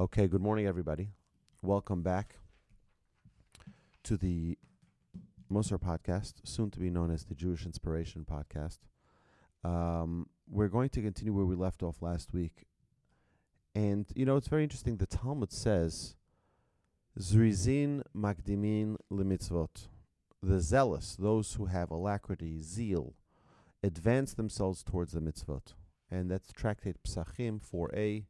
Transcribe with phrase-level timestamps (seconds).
[0.00, 1.08] Okay, good morning, everybody.
[1.60, 2.36] Welcome back
[4.04, 4.56] to the
[5.52, 8.78] Musar podcast, soon to be known as the Jewish Inspiration Podcast.
[9.64, 12.66] Um, we're going to continue where we left off last week.
[13.74, 14.98] And, you know, it's very interesting.
[14.98, 16.14] The Talmud says,
[17.18, 19.88] Zrizin makdimin limitzvot.
[20.40, 23.14] The zealous, those who have alacrity, zeal,
[23.82, 25.72] advance themselves towards the mitzvot.
[26.08, 28.26] And that's Tractate Psachim 4a.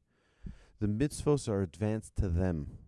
[0.80, 2.78] The mitzvos are advanced to them,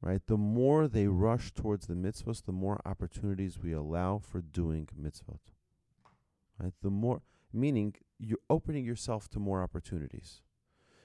[0.00, 0.22] right?
[0.26, 5.40] The more they rush towards the mitzvos, the more opportunities we allow for doing mitzvot.
[6.58, 6.72] Right?
[6.82, 10.42] The more, meaning you're opening yourself to more opportunities.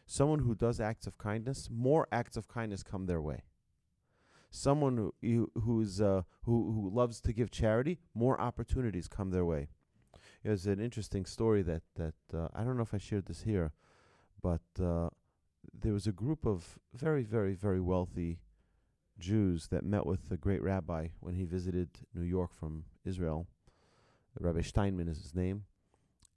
[0.06, 3.44] Someone who does acts of kindness, more acts of kindness come their way.
[4.50, 9.70] Someone who who's uh, who who loves to give charity, more opportunities come their way.
[10.44, 13.72] There's an interesting story that that uh, I don't know if I shared this here,
[14.42, 15.10] but uh,
[15.74, 18.40] there was a group of very very very wealthy
[19.20, 23.48] Jews that met with the great rabbi when he visited New York from Israel.
[24.40, 25.64] Rabbi Steinman is his name,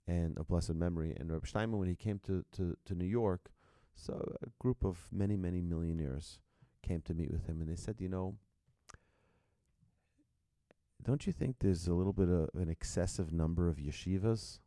[0.07, 1.15] and of blessed memory.
[1.17, 3.49] And Rabbi Steinman, when he came to, to, to New York,
[3.95, 6.39] so a group of many, many millionaires
[6.83, 8.35] came to meet with him, and they said, you know,
[11.01, 14.59] don't you think there's a little bit of an excessive number of yeshivas?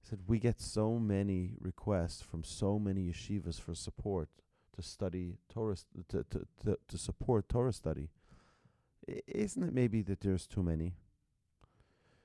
[0.00, 4.28] He said, we get so many requests from so many yeshivas for support
[4.74, 5.76] to study Torah,
[6.08, 8.10] to, to, to, to support Torah study.
[9.08, 10.94] I, isn't it maybe that there's too many?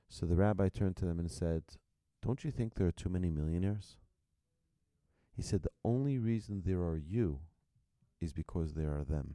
[0.08, 1.64] So the rabbi turned to them and said,
[2.22, 3.96] Don't you think there are too many millionaires?
[5.36, 7.40] He said, The only reason there are you
[8.20, 9.34] is because there are them.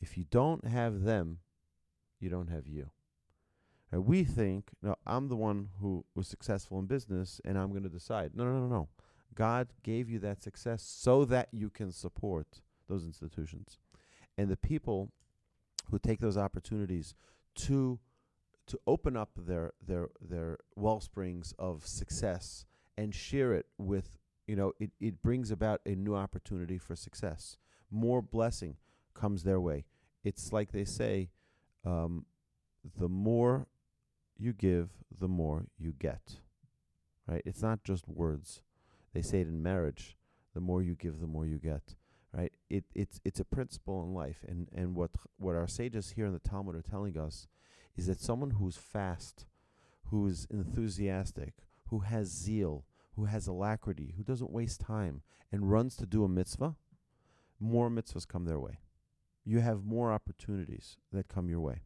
[0.00, 1.38] If you don't have them,
[2.18, 2.90] you don't have you.
[3.92, 7.82] And we think, no, I'm the one who was successful in business and I'm going
[7.82, 8.32] to decide.
[8.34, 8.88] No, no, no, no.
[9.34, 13.78] God gave you that success so that you can support those institutions.
[14.38, 15.12] And the people
[15.90, 17.14] who take those opportunities
[17.54, 17.98] to
[18.66, 22.64] to open up their their their well springs of success
[22.96, 27.56] and share it with you know it, it brings about a new opportunity for success
[27.90, 28.76] more blessing
[29.14, 29.84] comes their way
[30.22, 31.28] it's like they say
[31.84, 32.24] um,
[32.96, 33.66] the more
[34.42, 36.36] you give the more you get
[37.26, 37.42] right?
[37.44, 38.62] It's not just words.
[39.14, 40.16] They say it in marriage
[40.54, 41.94] the more you give the more you get
[42.32, 42.52] right?
[42.68, 46.32] It it's it's a principle in life and and what what our sages here in
[46.32, 47.46] the talmud are telling us
[47.96, 49.46] is that someone who's fast
[50.06, 51.54] who's enthusiastic
[51.88, 52.84] who has zeal
[53.16, 56.74] who has alacrity who doesn't waste time and runs to do a mitzvah
[57.60, 58.80] more mitzvahs come their way.
[59.44, 61.82] You have more opportunities that come your way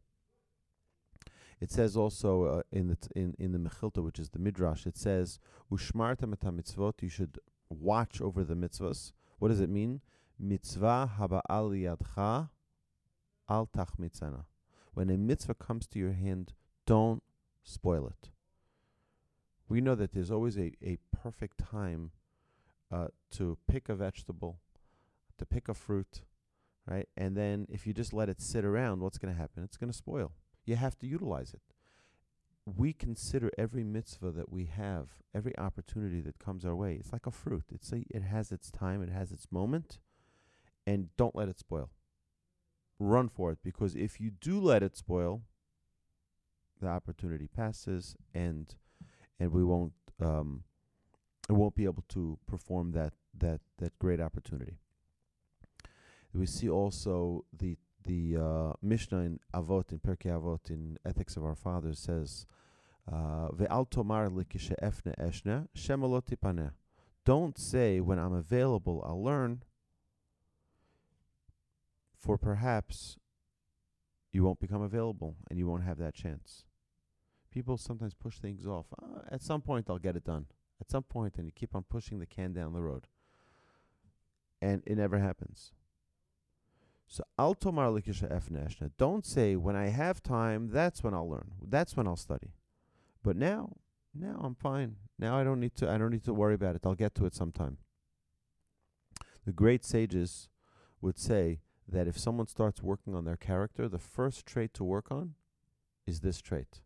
[1.59, 4.97] it says also uh, in the in in the Mechilta, which is the Midrash, it
[4.97, 5.39] says
[5.71, 7.01] ushmarta mitzvot.
[7.01, 9.13] You should watch over the mitzvahs.
[9.39, 10.01] What does it mean?
[10.39, 12.49] Mitzvah haba al yadcha
[13.49, 14.45] al tachmitzana.
[14.93, 16.53] When a mitzvah comes to your hand,
[16.85, 17.23] don't
[17.63, 18.29] spoil it.
[19.69, 22.11] We know that there's always a, a perfect time
[22.91, 24.59] uh, to pick a vegetable,
[25.37, 26.21] to pick a fruit,
[26.87, 27.07] right?
[27.17, 29.63] And then if you just let it sit around, what's going to happen?
[29.63, 30.31] It's going to spoil.
[30.67, 31.61] You have to utilize it.
[32.65, 36.95] We consider every mitzvah that we have, every opportunity that comes our way.
[36.99, 37.63] It's like a fruit.
[37.73, 39.99] It's a, it has its time, it has its moment,
[40.85, 41.89] and don't let it spoil.
[42.99, 45.43] Run for it because if you do let it spoil,
[46.81, 48.75] the opportunity passes, and
[49.39, 50.63] and we won't um,
[51.49, 54.79] won't be able to perform that that that great opportunity.
[56.33, 57.77] We see also the
[58.07, 62.47] the uh, Mishnah in Avot, in Pirkei Avot, in Ethics of Our Fathers says,
[63.11, 66.71] uh, Ve'al tomar efne eshne, shemalot.
[67.25, 69.63] Don't say, when I'm available, I'll learn,
[72.17, 73.17] for perhaps
[74.31, 76.63] you won't become available and you won't have that chance.
[77.51, 78.85] People sometimes push things off.
[79.01, 80.45] Uh, at some point, I'll get it done.
[80.79, 83.07] At some point, and you keep on pushing the can down the road.
[84.61, 85.71] And it never happens.
[87.07, 87.53] So al.
[88.97, 91.53] Don't say when I have time, that's when I'll learn.
[91.61, 92.51] That's when I'll study.
[93.23, 93.77] But now,
[94.13, 94.97] now I'm fine.
[95.17, 96.85] Now I don't need to I don't need to worry about it.
[96.85, 97.77] I'll get to it sometime.
[99.45, 100.49] The great sages
[101.01, 105.09] would say that if someone starts working on their character, the first trait to work
[105.09, 105.35] on
[106.05, 106.81] is this trait.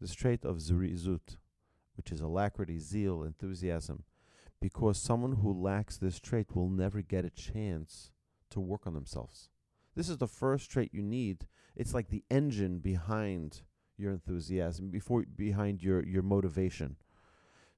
[0.00, 1.36] This trait of zirizut,
[1.96, 4.04] which is alacrity, zeal, enthusiasm.
[4.60, 8.12] Because someone who lacks this trait will never get a chance
[8.50, 9.50] to work on themselves.
[9.94, 11.46] This is the first trait you need.
[11.76, 13.62] It's like the engine behind
[13.96, 16.96] your enthusiasm, before behind your your motivation.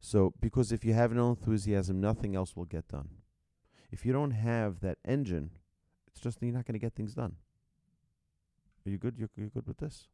[0.00, 3.08] So, because if you have no enthusiasm, nothing else will get done.
[3.90, 5.50] If you don't have that engine,
[6.08, 7.36] it's just you're not going to get things done.
[8.84, 9.16] Are you good?
[9.16, 10.08] You're, you're good with this?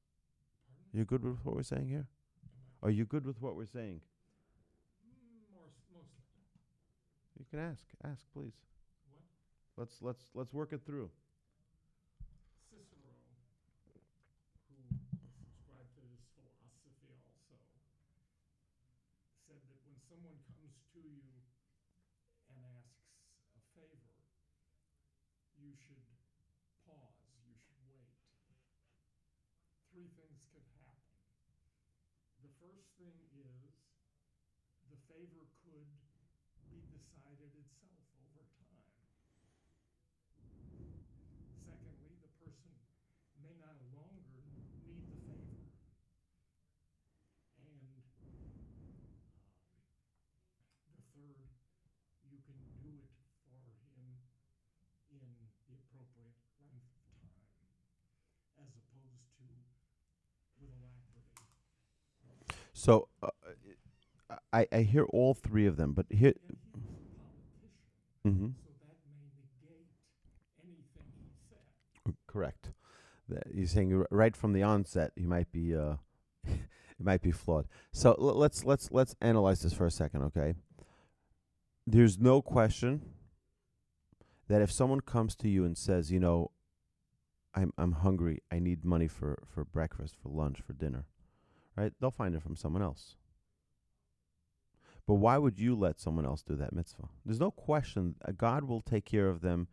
[0.92, 2.06] You're good with what we're saying here?
[2.82, 4.00] Are you good with what we're saying?
[7.38, 7.86] You can ask.
[8.04, 8.54] Ask, please.
[9.78, 11.06] Let's let's let's work it through.
[12.66, 13.14] Cicero,
[14.66, 14.74] who
[15.22, 17.62] subscribed to this philosophy also,
[19.46, 21.30] said that when someone comes to you
[22.50, 23.06] and asks
[23.54, 24.18] a favor,
[25.62, 26.02] you should
[26.82, 28.10] pause, you should wait.
[29.94, 31.06] Three things could happen.
[32.42, 33.78] The first thing is
[34.90, 35.86] the favor could
[36.66, 38.82] be decided itself over time.
[41.68, 42.72] Secondly, the person
[43.44, 44.40] may no longer
[44.88, 45.68] need the favor.
[47.60, 48.48] And um,
[50.88, 51.44] the third,
[52.32, 53.12] you can do it
[53.44, 53.60] for
[53.92, 54.16] him
[55.12, 56.88] in the appropriate length of time,
[58.64, 60.40] as opposed to with alacrity.
[62.72, 63.30] So uh,
[64.52, 66.34] I I hear all three of them, but here.
[68.24, 68.48] Hmm
[72.08, 72.14] said.
[72.26, 72.70] Correct.
[73.28, 75.94] That you're saying right from the onset, he might be uh,
[76.44, 76.58] it
[76.98, 77.66] might be flawed.
[77.92, 80.54] So l- let's let's let's analyze this for a second, okay?
[81.86, 83.02] There's no question
[84.48, 86.50] that if someone comes to you and says, you know,
[87.54, 91.06] I'm I'm hungry, I need money for for breakfast, for lunch, for dinner,
[91.76, 91.92] right?
[92.00, 93.16] They'll find it from someone else.
[95.06, 97.08] But why would you let someone else do that mitzvah?
[97.24, 98.14] There's no question.
[98.26, 99.68] uh, God will take care of them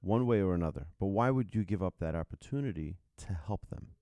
[0.00, 0.86] one way or another.
[0.98, 3.94] But why would you give up that opportunity to help them?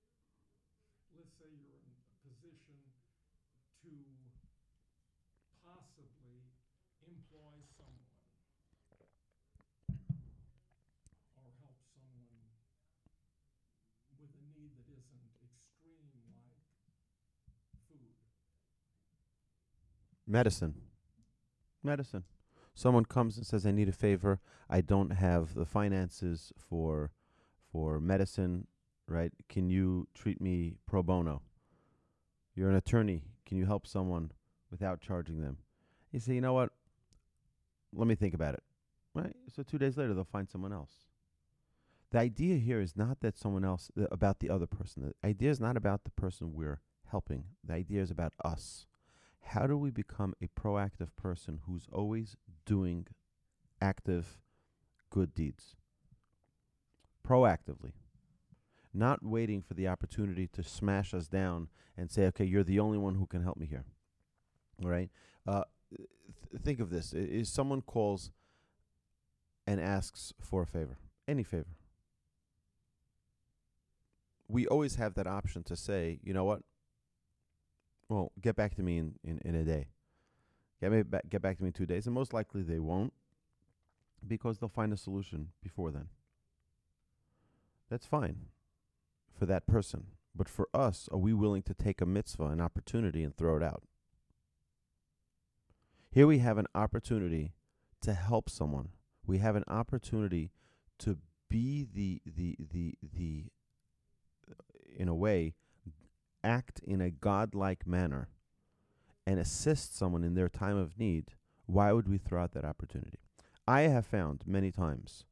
[1.14, 2.78] let's say you're in a position
[3.82, 3.90] to
[5.66, 6.40] possibly
[7.04, 8.22] employ someone
[11.36, 12.48] or help someone
[14.18, 16.54] with a need that isn't extreme like
[17.90, 18.14] food.
[20.30, 20.74] Medicine.
[21.82, 22.24] Medicine.
[22.74, 24.40] Someone comes and says, "I need a favor.
[24.68, 27.10] I don't have the finances for
[27.72, 28.66] for medicine.
[29.06, 29.32] Right?
[29.48, 31.40] Can you treat me pro bono?
[32.54, 33.24] You're an attorney.
[33.46, 34.32] Can you help someone
[34.70, 35.56] without charging them?"
[36.12, 36.72] You say, "You know what?
[37.94, 38.62] Let me think about it."
[39.14, 39.34] Right?
[39.48, 41.06] So two days later, they'll find someone else.
[42.10, 45.14] The idea here is not that someone else uh, about the other person.
[45.22, 47.44] The idea is not about the person we're helping.
[47.64, 48.86] The idea is about us.
[49.48, 52.36] How do we become a proactive person who's always
[52.66, 53.06] doing
[53.80, 54.38] active
[55.10, 55.74] good deeds?
[57.26, 57.92] Proactively.
[58.92, 62.98] Not waiting for the opportunity to smash us down and say, okay, you're the only
[62.98, 63.84] one who can help me here.
[64.82, 65.10] All right?
[65.46, 65.64] Uh,
[65.96, 66.08] th-
[66.62, 67.14] think of this.
[67.14, 68.30] I- Is someone calls
[69.66, 71.76] and asks for a favor, any favor.
[74.46, 76.62] We always have that option to say, you know what?
[78.08, 79.88] Well, get back to me in, in, in a day.
[80.80, 83.12] Get me back, get back to me in two days, and most likely they won't,
[84.26, 86.08] because they'll find a solution before then.
[87.90, 88.46] That's fine
[89.38, 93.22] for that person, but for us, are we willing to take a mitzvah, an opportunity,
[93.22, 93.82] and throw it out?
[96.10, 97.52] Here we have an opportunity
[98.02, 98.90] to help someone.
[99.26, 100.50] We have an opportunity
[101.00, 101.18] to
[101.48, 103.44] be the the the the
[104.50, 104.54] uh,
[104.96, 105.54] in a way
[106.42, 108.28] act in a godlike manner
[109.26, 111.32] and assist someone in their time of need,
[111.66, 113.18] why would we throw out that opportunity?
[113.66, 115.24] I have found many times.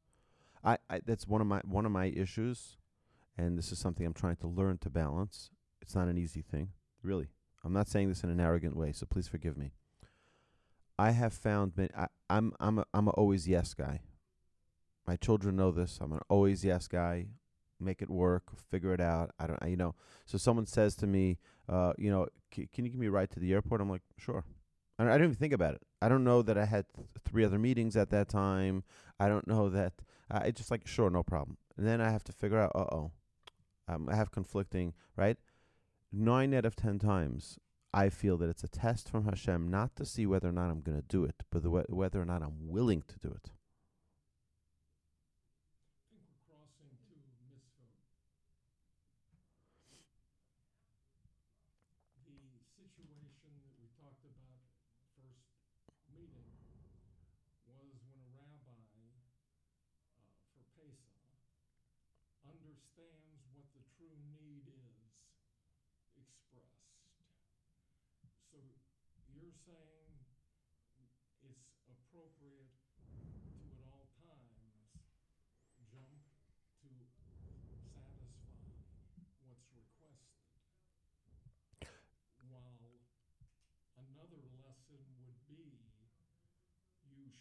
[0.63, 2.77] I, I that's one of my one of my issues,
[3.37, 5.49] and this is something I'm trying to learn to balance.
[5.81, 6.69] It's not an easy thing,
[7.01, 7.29] really.
[7.63, 9.71] I'm not saying this in an arrogant way, so please forgive me.
[10.99, 14.01] I have found many, I, I'm I'm a, I'm a always yes guy.
[15.07, 15.99] My children know this.
[16.01, 17.27] I'm an always yes guy.
[17.79, 18.43] Make it work.
[18.71, 19.31] Figure it out.
[19.39, 19.59] I don't.
[19.61, 19.95] I, you know.
[20.25, 21.37] So someone says to me,
[21.69, 23.81] uh, you know, can you give me a ride to the airport?
[23.81, 24.43] I'm like, sure.
[24.99, 25.81] I don't, even think about it.
[26.01, 28.83] I don't know that I had th- three other meetings at that time.
[29.19, 29.93] I don't know that.
[30.31, 31.57] Uh, it's just like, sure, no problem.
[31.77, 33.11] And then I have to figure out, uh oh,
[33.87, 35.37] um, I have conflicting, right?
[36.11, 37.59] Nine out of ten times,
[37.93, 40.81] I feel that it's a test from Hashem not to see whether or not I'm
[40.81, 43.51] going to do it, but the, whe- whether or not I'm willing to do it.
[45.87, 47.17] I think we're crossing to
[47.47, 47.93] mitzvah.
[52.25, 54.67] The situation that we talked about
[55.15, 55.47] first
[56.13, 56.51] meeting
[57.65, 58.83] was when a rabbi
[60.17, 61.31] uh, for Pesach
[62.45, 64.93] understands what the true need is
[66.17, 66.93] expressed.
[68.51, 68.59] So
[69.33, 70.11] you're saying
[71.43, 74.07] it's appropriate to at all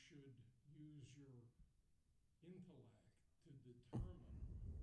[0.07, 0.35] should
[0.77, 1.43] use your
[2.43, 3.11] intellect
[3.45, 4.23] to determine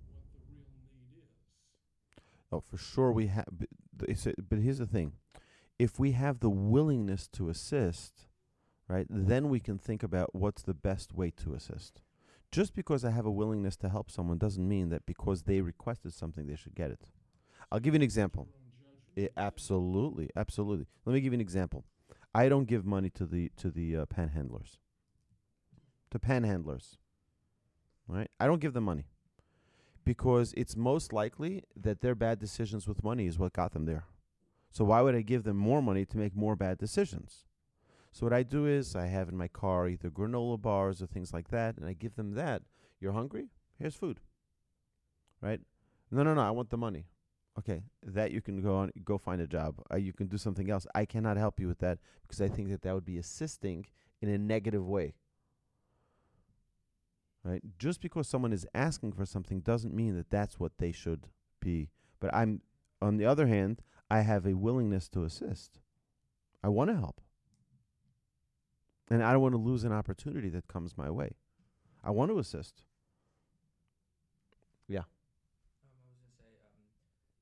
[0.08, 1.30] what the real need is.
[2.52, 3.46] Oh, for sure we have.
[3.96, 5.12] But here's the thing:
[5.78, 8.26] if we have the willingness to assist,
[8.88, 9.28] right, mm-hmm.
[9.28, 12.02] then we can think about what's the best way to assist.
[12.52, 16.12] Just because I have a willingness to help someone doesn't mean that because they requested
[16.12, 17.00] something they should get it.
[17.72, 18.44] I'll give you an example.
[18.44, 18.60] Judgment.
[19.16, 20.86] Yeah, absolutely, absolutely.
[21.04, 21.84] Let me give you an example.
[22.34, 24.78] I don't give money to the to the uh, panhandlers.
[26.10, 26.96] To panhandlers,
[28.08, 28.30] right?
[28.38, 29.06] I don't give them money
[30.04, 34.04] because it's most likely that their bad decisions with money is what got them there.
[34.70, 37.44] So why would I give them more money to make more bad decisions?
[38.12, 41.32] So what I do is I have in my car either granola bars or things
[41.32, 42.62] like that, and I give them that.
[43.00, 43.48] You're hungry?
[43.78, 44.20] Here's food.
[45.40, 45.60] Right?
[46.10, 46.40] No, no, no.
[46.40, 47.06] I want the money.
[47.58, 49.80] Okay, that you can go on, go find a job.
[49.92, 50.86] Uh, you can do something else.
[50.94, 53.86] I cannot help you with that because I think that that would be assisting
[54.20, 55.14] in a negative way.
[57.44, 57.62] Right?
[57.78, 61.28] Just because someone is asking for something doesn't mean that that's what they should
[61.60, 61.90] be.
[62.18, 62.62] But I'm,
[63.00, 65.78] on the other hand, I have a willingness to assist.
[66.62, 67.20] I want to help.
[69.10, 71.36] And I don't want to lose an opportunity that comes my way.
[72.02, 72.82] I want to assist.
[74.88, 75.04] Yeah.
[75.84, 76.84] Um, I was gonna say, um,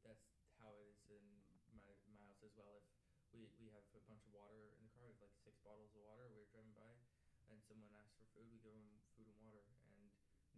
[0.02, 0.26] that's
[0.58, 2.78] how it is in my my house as well.
[2.78, 2.86] If
[3.34, 5.94] we we have a bunch of water in the car, we have like six bottles
[5.94, 6.26] of water.
[6.34, 6.94] We were driving by,
[7.50, 8.46] and someone asked for food.
[8.50, 10.02] We give them food and water, and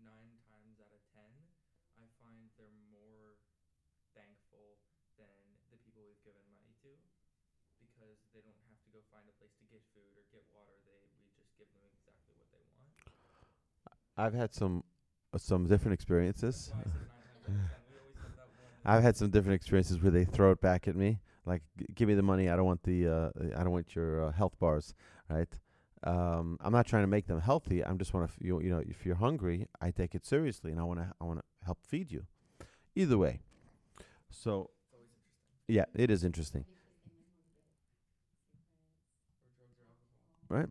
[0.01, 1.33] nine times out of ten,
[1.97, 3.41] I find they're more
[4.13, 4.77] thankful
[5.17, 5.41] than
[5.73, 6.93] the people we've given money to,
[7.81, 10.77] because they don't have to go find a place to get food or get water.
[10.85, 12.93] They we just give them exactly what they want.
[14.17, 14.85] I've had some
[15.33, 16.73] uh, some different experiences.
[18.85, 22.09] I've had some different experiences where they throw it back at me, like, "G- "Give
[22.09, 22.49] me the money.
[22.49, 23.09] I don't want the.
[23.09, 24.95] Uh, I don't want your uh, health bars."
[25.29, 25.49] Right?
[26.05, 27.85] Um, I'm not trying to make them healthy.
[27.85, 28.33] I'm just want to.
[28.35, 31.13] F- you, know, if you're hungry, I take it seriously, and I want to.
[31.21, 32.27] I want to help feed you.
[32.95, 33.41] Either way.
[34.31, 34.71] So
[35.69, 36.65] yeah, it is interesting.
[40.49, 40.69] Right.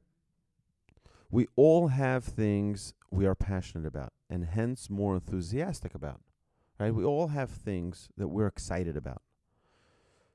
[1.31, 6.21] We all have things we are passionate about and hence more enthusiastic about.
[6.79, 6.93] Right?
[6.93, 9.21] We all have things that we're excited about.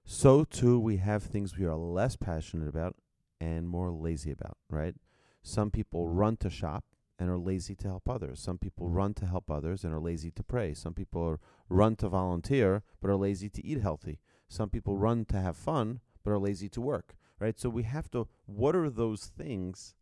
[0.04, 2.94] So too we have things we are less passionate about
[3.40, 4.94] and more lazy about, right?
[5.42, 6.84] Some people run to shop
[7.18, 8.40] and are lazy to help others.
[8.40, 8.96] Some people mm-hmm.
[8.96, 10.72] run to help others and are lazy to pray.
[10.72, 14.20] Some people are run to volunteer but are lazy to eat healthy.
[14.48, 17.58] Some people run to have fun but are lazy to work, right?
[17.58, 19.94] So we have to what are those things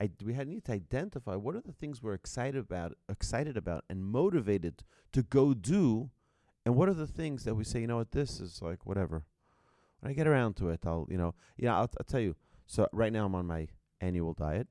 [0.00, 3.84] I we had, need to identify what are the things we're excited about, excited about,
[3.88, 6.10] and motivated to go do,
[6.64, 9.24] and what are the things that we say, you know what, this is like whatever.
[10.00, 12.36] When I get around to it, I'll, you know, yeah, I'll, I'll tell you.
[12.66, 13.68] So right now I'm on my
[14.00, 14.68] annual diet,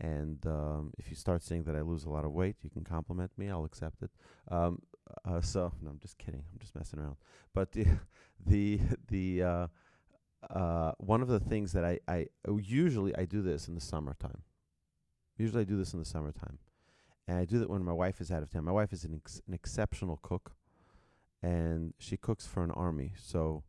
[0.00, 2.84] and um, if you start seeing that I lose a lot of weight, you can
[2.84, 3.50] compliment me.
[3.50, 4.10] I'll accept it.
[4.50, 4.82] Um,
[5.24, 6.44] uh, so no, I'm just kidding.
[6.52, 7.16] I'm just messing around.
[7.52, 7.86] But the
[8.46, 9.66] the the uh,
[10.48, 14.42] uh, one of the things that I I usually I do this in the summertime.
[15.40, 16.58] Usually I do this in the summertime.
[17.26, 18.64] And I do that when my wife is out of town.
[18.64, 20.52] My wife is an, ex- an exceptional cook,
[21.42, 23.12] and she cooks for an army.
[23.16, 23.62] So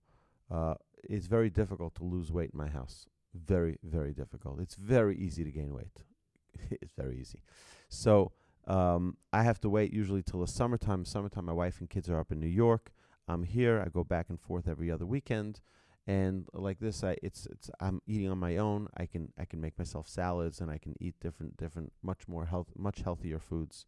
[0.50, 3.08] uh, it's very difficult to lose weight in my house.
[3.34, 4.60] Very, very difficult.
[4.60, 6.04] It's very easy to gain weight.
[6.72, 7.42] it's very easy.
[7.88, 8.34] So
[8.68, 11.06] um, I have to wait usually till the summertime.
[11.06, 12.92] Summertime, my wife and kids are up in New York.
[13.28, 13.82] I'm here.
[13.86, 15.62] I go back and forth every other weekend
[16.08, 18.88] and uh, like this i it's it's i'm eating on my own.
[18.98, 22.46] I can i can make myself salads and i can eat different different much more
[22.46, 23.86] health much healthier foods.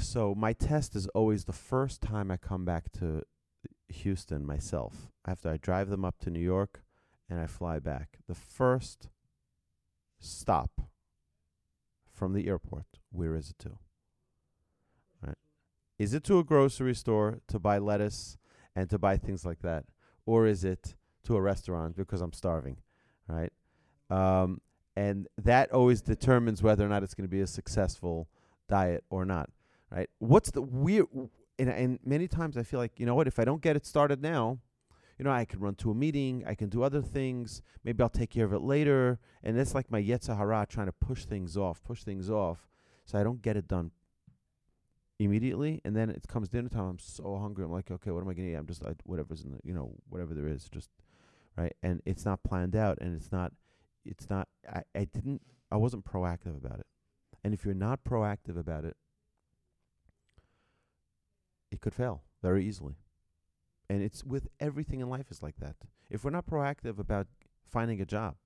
[0.00, 3.22] So my test is always the first time i come back to
[3.88, 5.10] houston myself.
[5.26, 6.82] After i drive them up to new york
[7.28, 8.18] and i fly back.
[8.26, 9.08] The first
[10.18, 10.82] stop
[12.12, 13.78] from the airport where is it to?
[15.20, 15.36] Right.
[15.98, 18.38] Is it to a grocery store to buy lettuce
[18.74, 19.84] and to buy things like that,
[20.26, 22.76] or is it to a restaurant because I'm starving,
[23.28, 23.52] right?
[24.10, 24.60] Um,
[24.96, 28.28] and that always determines whether or not it's going to be a successful
[28.68, 29.50] diet or not,
[29.90, 30.10] right?
[30.18, 31.06] What's the weird?
[31.58, 33.26] And, and many times I feel like you know what?
[33.26, 34.58] If I don't get it started now,
[35.18, 37.62] you know, I can run to a meeting, I can do other things.
[37.84, 40.92] Maybe I'll take care of it later, and it's like my yetzer hara trying to
[40.92, 42.68] push things off, push things off,
[43.04, 43.92] so I don't get it done
[45.24, 46.84] immediately, and then it comes dinner time.
[46.84, 47.64] I'm so hungry.
[47.64, 48.54] I'm like, okay, what am I gonna eat?
[48.54, 50.90] I'm just like, whatever's in the, you know, whatever there is, just
[51.56, 51.74] right.
[51.82, 53.52] And it's not planned out, and it's not,
[54.04, 54.48] it's not.
[54.68, 56.86] I, I didn't, I wasn't proactive about it.
[57.44, 58.96] And if you're not proactive about it,
[61.70, 62.96] it could fail very easily.
[63.88, 65.76] And it's with everything in life is like that.
[66.08, 67.26] If we're not proactive about
[67.66, 68.36] finding a job,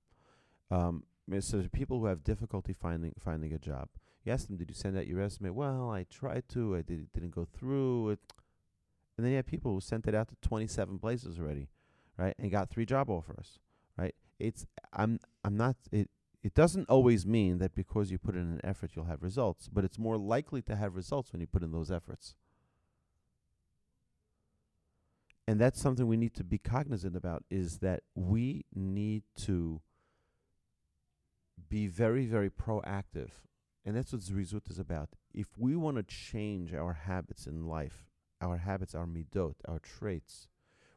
[0.70, 1.04] um,
[1.40, 3.88] so people who have difficulty finding finding a job.
[4.26, 6.76] You ask them, "Did you send out your resume?" Well, I tried to.
[6.76, 8.18] I did, didn't go through it.
[9.16, 11.68] And then you have people who sent it out to 27 places already,
[12.18, 13.60] right, and got three job offers,
[13.96, 14.14] right?
[14.38, 16.10] It's I'm I'm not it.
[16.42, 19.84] It doesn't always mean that because you put in an effort you'll have results, but
[19.84, 22.34] it's more likely to have results when you put in those efforts.
[25.48, 29.80] And that's something we need to be cognizant about is that we need to
[31.68, 33.30] be very, very proactive.
[33.86, 35.10] And that's what Zrizut is about.
[35.32, 38.04] If we want to change our habits in life,
[38.40, 40.48] our habits, our midot, our traits,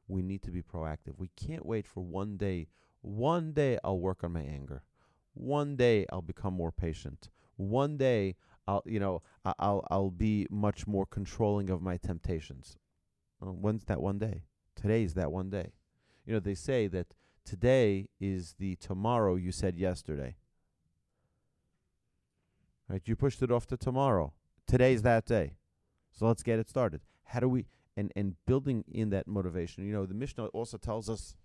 [0.07, 1.19] we need to be proactive.
[1.19, 2.67] We can't wait for one day.
[3.01, 4.81] One day I'll work on my anger.
[5.35, 7.29] One day I'll become more patient.
[7.57, 8.35] One day
[8.67, 12.75] I'll, you know, I'll I'll be much more controlling of my temptations.
[13.41, 14.43] Uh, when's that one day?
[14.75, 15.73] Today's that one day.
[16.25, 17.13] You know, they say that
[17.45, 20.37] today is the tomorrow you said yesterday.
[22.89, 23.01] Right?
[23.05, 24.33] You pushed it off to tomorrow.
[24.67, 25.55] Today's that day.
[26.11, 27.01] So let's get it started.
[27.23, 29.85] How do we and and building in that motivation?
[29.85, 31.35] You know, the Mishnah also tells us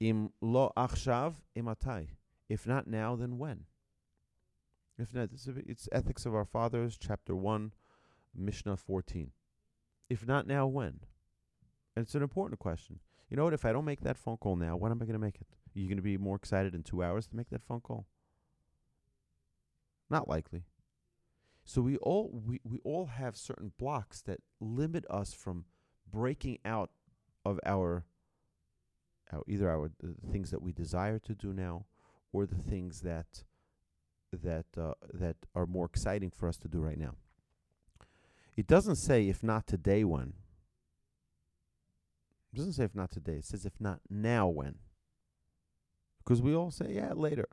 [0.00, 2.08] im lo achshav imatai.
[2.48, 3.64] If not now, then when?
[4.98, 7.72] If not, it's, it's Ethics of Our Fathers, chapter 1,
[8.34, 9.30] Mishnah 14.
[10.08, 11.00] If not now, when?
[11.94, 13.00] And it's an important question.
[13.28, 13.52] You know what?
[13.52, 15.48] If I don't make that phone call now, when am I going to make it?
[15.50, 18.06] Are you going to be more excited in two hours to make that phone call?
[20.08, 20.64] Not likely.
[21.64, 25.64] So we all we, we all have certain blocks that limit us from
[26.10, 26.90] breaking out
[27.44, 28.04] of our,
[29.32, 31.86] our either our the things that we desire to do now
[32.32, 33.44] or the things that
[34.32, 37.14] that uh, that are more exciting for us to do right now.
[38.56, 40.34] It doesn't say if not today when.
[42.52, 43.34] It doesn't say if not today.
[43.34, 44.76] It says if not now when.
[46.18, 47.48] Because we all say yeah later.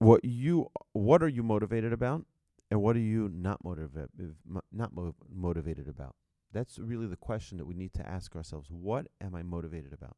[0.00, 2.24] What you what are you motivated about,
[2.70, 4.08] and what are you not motivated
[4.72, 6.16] not mo- motivated about?
[6.52, 8.70] That's really the question that we need to ask ourselves.
[8.70, 10.16] What am I motivated about?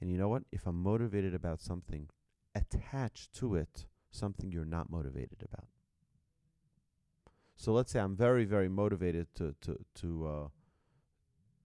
[0.00, 0.44] And you know what?
[0.52, 2.08] If I'm motivated about something,
[2.54, 5.66] attach to it something you're not motivated about.
[7.56, 10.48] So let's say I'm very, very motivated to to to uh,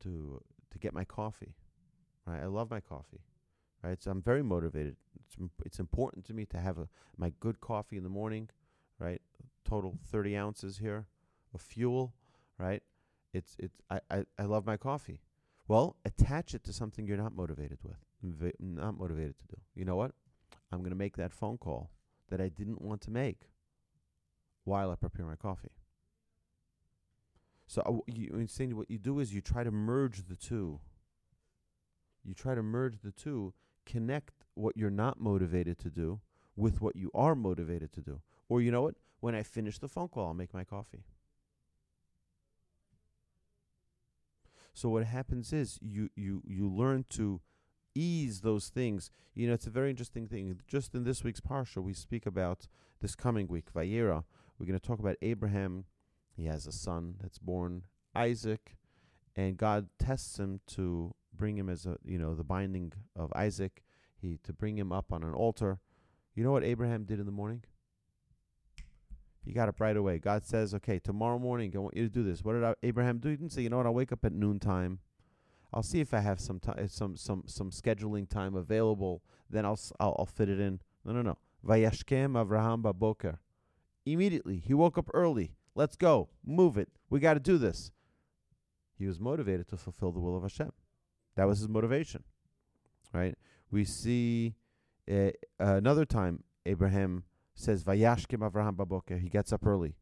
[0.02, 1.54] to to get my coffee.
[2.26, 2.42] Right?
[2.42, 3.22] I love my coffee.
[3.86, 4.02] Right?
[4.02, 4.96] So I'm very motivated.
[5.24, 8.50] It's it's important to me to have a my good coffee in the morning.
[8.98, 9.22] Right?
[9.64, 11.06] Total 30 ounces here
[11.54, 12.14] of fuel.
[12.58, 12.82] Right?
[13.32, 15.22] It's it's I, I, I love my coffee.
[15.68, 17.98] Well, attach it to something you're not motivated with,
[18.60, 19.58] not motivated to do.
[19.76, 20.12] You know what?
[20.72, 21.90] I'm going to make that phone call
[22.30, 23.50] that I didn't want to make
[24.64, 25.72] while I prepare my coffee.
[27.68, 30.80] So uh, you, instead, what you do is you try to merge the two.
[32.24, 33.54] You try to merge the two,
[33.86, 36.20] connect what you're not motivated to do
[36.56, 38.22] with what you are motivated to do.
[38.50, 38.96] Or you know what?
[39.20, 41.04] When I finish the phone call, I'll make my coffee.
[44.74, 47.40] So what happens is you you you learn to
[47.96, 49.10] ease those things.
[49.34, 50.60] You know, it's a very interesting thing.
[50.68, 52.68] Just in this week's parsha, we speak about
[53.02, 54.26] this coming week, Vayera.
[54.60, 55.86] We're going to talk about Abraham.
[56.36, 58.76] He has a son that's born, Isaac,
[59.36, 63.84] and God tests him to bring him as a you know the binding of Isaac.
[64.16, 65.80] He to bring him up on an altar.
[66.34, 67.64] You know what Abraham did in the morning?
[69.44, 70.18] He got up right away.
[70.18, 73.30] God says, "Okay, tomorrow morning, I want you to do this." What did Abraham do?
[73.30, 73.86] He didn't say, "You know what?
[73.86, 75.00] I'll wake up at noontime.
[75.72, 79.22] I'll see if I have some time, eh, some some some scheduling time available.
[79.50, 81.38] Then I'll I'll, I'll fit it in." No, no, no.
[81.66, 83.38] Vayashkem Avraham baboker.
[84.06, 85.56] Immediately, he woke up early.
[85.76, 86.30] Let's go.
[86.46, 86.90] Move it.
[87.10, 87.92] We got to do this.
[88.98, 90.72] He was motivated to fulfill the will of Hashem.
[91.36, 92.24] That was his motivation,
[93.14, 93.36] right?
[93.72, 94.56] We see
[95.12, 99.20] uh, another time Abraham says Vayashkim Avraham Baboker.
[99.20, 99.96] He gets up early,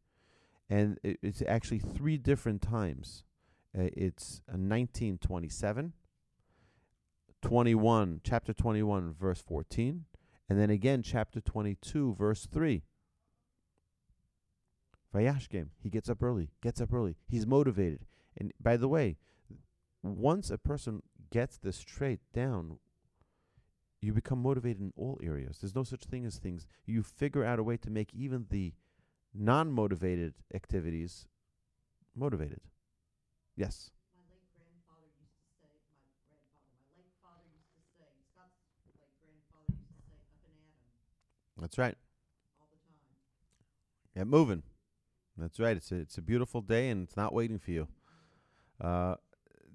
[0.70, 3.24] and it, it's actually three different times.
[3.78, 5.94] Uh, it's uh, 1927,
[7.42, 10.06] 21, chapter 21, verse 14,
[10.48, 12.84] and then again chapter 22, verse 3.
[15.14, 15.68] Vayashkim.
[15.82, 16.50] He gets up early.
[16.62, 17.16] Gets up early.
[17.28, 18.06] He's motivated.
[18.36, 19.18] And by the way,
[20.02, 22.78] once a person gets this trait down,
[24.02, 25.58] you become motivated in all areas.
[25.60, 26.68] There's no such thing as things.
[26.86, 28.74] You figure out a way to make even the
[29.34, 31.26] non motivated activities
[32.16, 32.62] motivated.
[33.56, 33.90] Yes.
[34.14, 35.74] My late grandfather used to say,
[36.30, 38.54] my late father used to say, Scott's
[38.94, 40.78] late grandfather used to say, up and at
[41.58, 41.98] 'em That's right.
[42.62, 43.10] all the time.
[44.14, 44.62] Get moving.
[45.36, 45.76] That's right.
[45.78, 47.88] It's a, it's a beautiful day and it's not waiting for you.
[48.80, 49.16] Uh,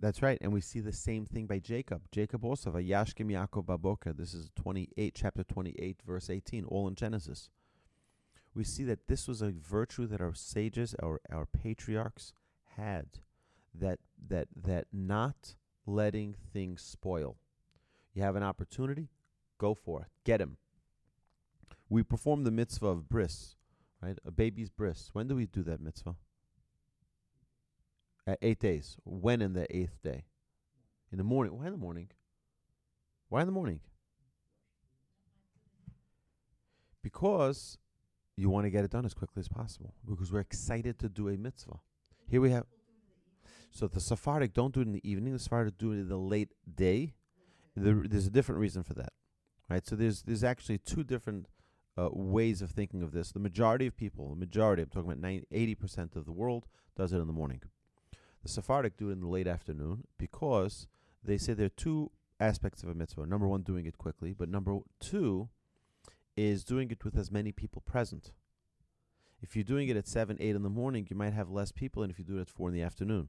[0.00, 2.02] That's right, and we see the same thing by Jacob.
[2.12, 4.16] Jacob also, Vayashkim Yaakov Baboker.
[4.16, 7.50] This is 28, chapter 28, verse 18, all in Genesis.
[8.54, 12.32] We see that this was a virtue that our sages, our, our patriarchs
[12.76, 13.06] had,
[13.74, 17.36] that, that, that not letting things spoil.
[18.14, 19.08] You have an opportunity,
[19.58, 20.58] go for it, get him.
[21.88, 23.56] We perform the mitzvah of bris,
[24.00, 24.18] right?
[24.24, 25.10] A baby's bris.
[25.12, 26.14] When do we do that mitzvah?
[28.28, 28.98] At eight days.
[29.04, 30.26] When in the eighth day?
[31.10, 31.56] In the morning.
[31.56, 32.08] Why in the morning?
[33.30, 33.80] Why in the morning?
[37.02, 37.78] Because
[38.36, 39.94] you want to get it done as quickly as possible.
[40.06, 41.80] Because we're excited to do a mitzvah.
[42.28, 42.66] Here we have.
[43.70, 45.32] So the Sephardic don't do it in the evening.
[45.32, 47.14] The Sephardic do it in the late day.
[47.74, 49.14] There, there's a different reason for that,
[49.70, 49.86] right?
[49.86, 51.46] So there's there's actually two different
[51.96, 53.32] uh, ways of thinking of this.
[53.32, 57.12] The majority of people, the majority, I'm talking about 90, 80% of the world, does
[57.14, 57.62] it in the morning.
[58.42, 60.86] The Sephardic do it in the late afternoon because
[61.22, 63.26] they say there are two aspects of a mitzvah.
[63.26, 65.48] Number one, doing it quickly, but number two
[66.36, 68.32] is doing it with as many people present.
[69.40, 72.02] If you're doing it at seven, eight in the morning, you might have less people
[72.02, 73.28] than if you do it at four in the afternoon.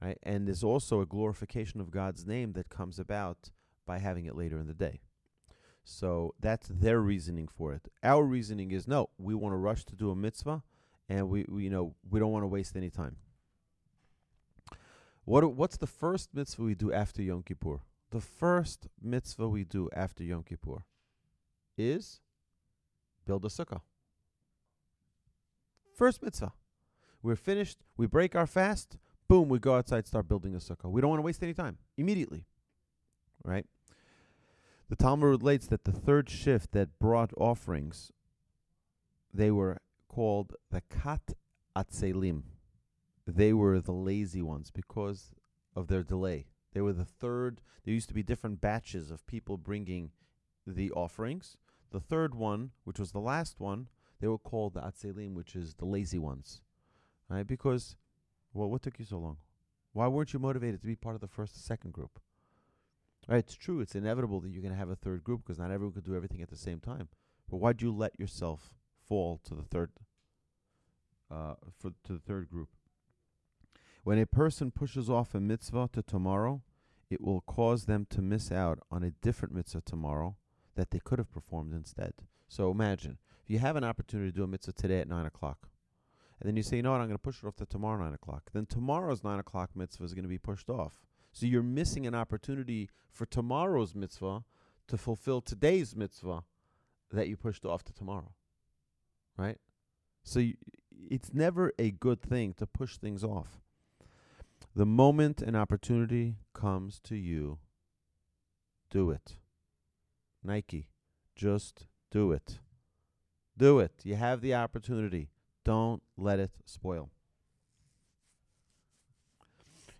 [0.00, 0.18] Right?
[0.22, 3.50] And there's also a glorification of God's name that comes about
[3.86, 5.00] by having it later in the day.
[5.84, 7.88] So that's their reasoning for it.
[8.02, 10.62] Our reasoning is no, we want to rush to do a mitzvah
[11.08, 13.16] and we, we you know, we don't want to waste any time.
[15.24, 17.80] What what's the first mitzvah we do after Yom Kippur?
[18.10, 20.84] The first mitzvah we do after Yom Kippur
[21.78, 22.20] is
[23.24, 23.80] build a sukkah.
[25.96, 26.52] First mitzvah.
[27.22, 28.96] We're finished, we break our fast,
[29.28, 30.90] boom, we go outside, start building a sukkah.
[30.90, 31.78] We don't want to waste any time.
[31.96, 32.46] Immediately.
[33.44, 33.66] Right?
[34.88, 38.10] The Talmud relates that the third shift that brought offerings,
[39.32, 41.34] they were called the Kat
[41.76, 42.42] Atzelim.
[43.26, 45.32] They were the lazy ones because
[45.76, 46.46] of their delay.
[46.72, 47.60] They were the third.
[47.84, 50.10] There used to be different batches of people bringing
[50.66, 51.56] the offerings.
[51.90, 53.88] The third one, which was the last one,
[54.20, 56.62] they were called the Atzelim, which is the lazy ones.
[57.28, 57.46] Right?
[57.46, 57.96] Because,
[58.54, 59.36] well, what took you so long?
[59.92, 62.20] Why weren't you motivated to be part of the first second group?
[63.28, 63.80] Right, it's true.
[63.80, 66.16] It's inevitable that you're going to have a third group because not everyone could do
[66.16, 67.08] everything at the same time.
[67.48, 68.74] But why'd you let yourself
[69.06, 69.90] fall to the third,
[71.30, 72.68] uh, for to the third group?
[74.04, 76.62] When a person pushes off a mitzvah to tomorrow,
[77.08, 80.36] it will cause them to miss out on a different mitzvah tomorrow
[80.74, 82.14] that they could have performed instead.
[82.48, 85.68] So imagine if you have an opportunity to do a mitzvah today at nine o'clock,
[86.40, 88.02] and then you say, you know what, I'm going to push it off to tomorrow
[88.02, 88.50] nine o'clock.
[88.52, 90.94] Then tomorrow's nine o'clock mitzvah is going to be pushed off.
[91.32, 94.42] So you're missing an opportunity for tomorrow's mitzvah
[94.88, 96.42] to fulfill today's mitzvah
[97.12, 98.32] that you pushed off to tomorrow.
[99.36, 99.58] Right?
[100.24, 100.54] So you,
[100.90, 103.60] it's never a good thing to push things off.
[104.74, 107.58] The moment an opportunity comes to you,
[108.90, 109.36] do it.
[110.42, 110.88] Nike,
[111.36, 112.58] just do it.
[113.56, 113.92] Do it.
[114.02, 115.30] You have the opportunity.
[115.64, 117.10] Don't let it spoil.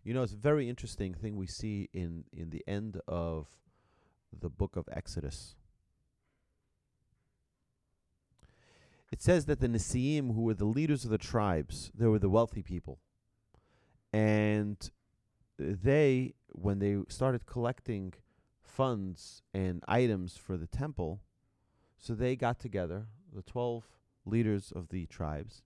[0.05, 3.47] You know, it's a very interesting thing we see in, in the end of
[4.37, 5.55] the book of Exodus.
[9.13, 12.31] It says that the Nesiim, who were the leaders of the tribes, they were the
[12.31, 12.99] wealthy people.
[14.13, 14.91] And
[15.59, 18.15] they, when they started collecting
[18.63, 21.21] funds and items for the temple,
[21.99, 23.85] so they got together, the 12
[24.25, 25.63] leaders of the tribes,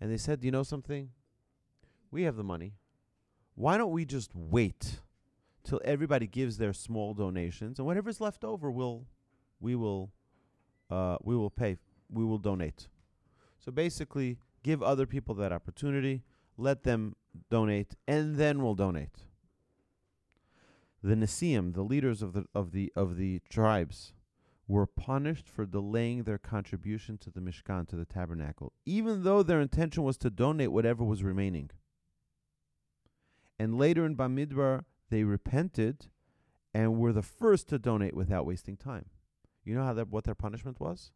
[0.00, 1.10] and they said, "Do You know something?
[2.10, 2.74] We have the money.
[3.54, 5.00] Why don't we just wait
[5.64, 9.06] till everybody gives their small donations, and whatever's left over, we'll,
[9.60, 10.10] we will,
[10.90, 11.76] uh, we will pay,
[12.10, 12.88] we will donate.
[13.58, 16.22] So basically, give other people that opportunity,
[16.56, 17.14] let them
[17.50, 19.26] donate, and then we'll donate.
[21.02, 24.14] The Nesiim, the leaders of the of the of the tribes,
[24.68, 29.60] were punished for delaying their contribution to the Mishkan, to the tabernacle, even though their
[29.60, 31.70] intention was to donate whatever was remaining.
[33.58, 36.06] And later in Bamidbar, they repented
[36.74, 39.06] and were the first to donate without wasting time.
[39.64, 41.12] You know how that what their punishment was?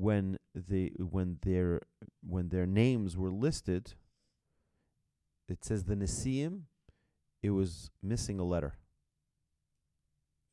[0.00, 1.82] When they when their
[2.26, 3.92] when their names were listed,
[5.46, 6.62] it says the Nesiim,
[7.42, 8.78] it was missing a letter.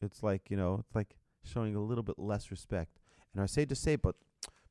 [0.02, 3.00] It's like, you know, it's like showing a little bit less respect.
[3.34, 4.16] And I say to say, but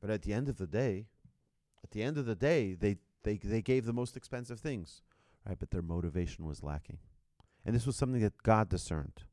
[0.00, 1.06] but at the end of the day,
[1.82, 5.00] at the end of the day, they they they gave the most expensive things,
[5.48, 5.58] right?
[5.58, 6.98] But their motivation was lacking.
[7.64, 9.24] And this was something that God discerned.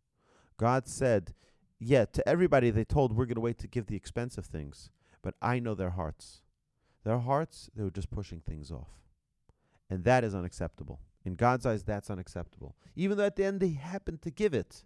[0.58, 1.34] God said,
[1.80, 4.90] yeah, to everybody they told we're going to wait to give the expensive things,
[5.24, 6.42] but I know their hearts.
[7.04, 8.90] Their hearts, they were just pushing things off.
[9.90, 11.00] And that is unacceptable.
[11.26, 12.76] In God's eyes, that's unacceptable.
[12.96, 14.84] Even though at the end they happened to give it.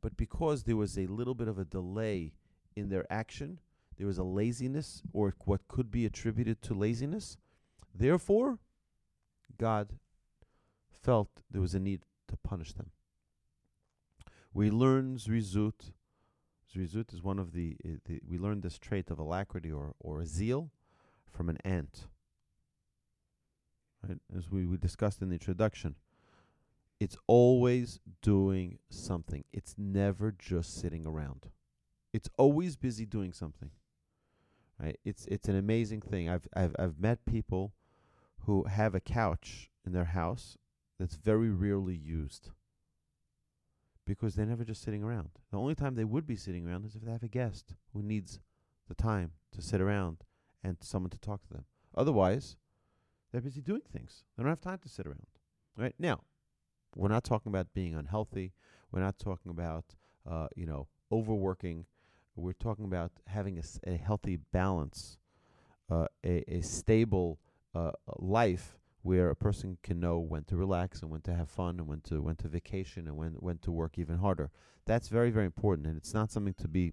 [0.00, 2.34] But because there was a little bit of a delay
[2.76, 3.58] in their action,
[3.96, 7.38] there was a laziness or what could be attributed to laziness.
[7.94, 8.58] Therefore,
[9.58, 9.94] God
[10.90, 12.90] felt there was a need to punish them.
[14.52, 15.92] We learn Zrizut.
[16.74, 20.24] Zrizut is one of the, uh, the we learned this trait of alacrity or, or
[20.24, 20.70] zeal
[21.30, 22.06] from an ant.
[24.06, 24.18] Right?
[24.36, 25.96] As we, we discussed in the introduction.
[26.98, 29.44] It's always doing something.
[29.52, 31.50] It's never just sitting around.
[32.12, 33.70] It's always busy doing something.
[34.80, 34.98] Right?
[35.04, 36.28] It's it's an amazing thing.
[36.28, 37.74] I've I've I've met people
[38.40, 40.56] who have a couch in their house
[40.98, 42.50] that's very rarely used
[44.06, 45.30] because they're never just sitting around.
[45.50, 48.02] The only time they would be sitting around is if they have a guest who
[48.02, 48.40] needs
[48.88, 50.18] the time to sit around
[50.62, 51.64] and someone to talk to them.
[51.94, 52.56] Otherwise,
[53.32, 54.24] they're busy doing things.
[54.36, 55.26] They don't have time to sit around.
[55.76, 56.22] Right now,
[56.94, 58.52] we're not talking about being unhealthy.
[58.92, 59.84] We're not talking about
[60.28, 61.86] uh, you know overworking.
[62.36, 65.18] We're talking about having a, a healthy balance,
[65.90, 67.38] uh, a, a stable
[67.74, 71.78] uh, life where a person can know when to relax and when to have fun
[71.78, 74.50] and when to when to vacation and when when to work even harder.
[74.84, 76.92] That's very very important, and it's not something to be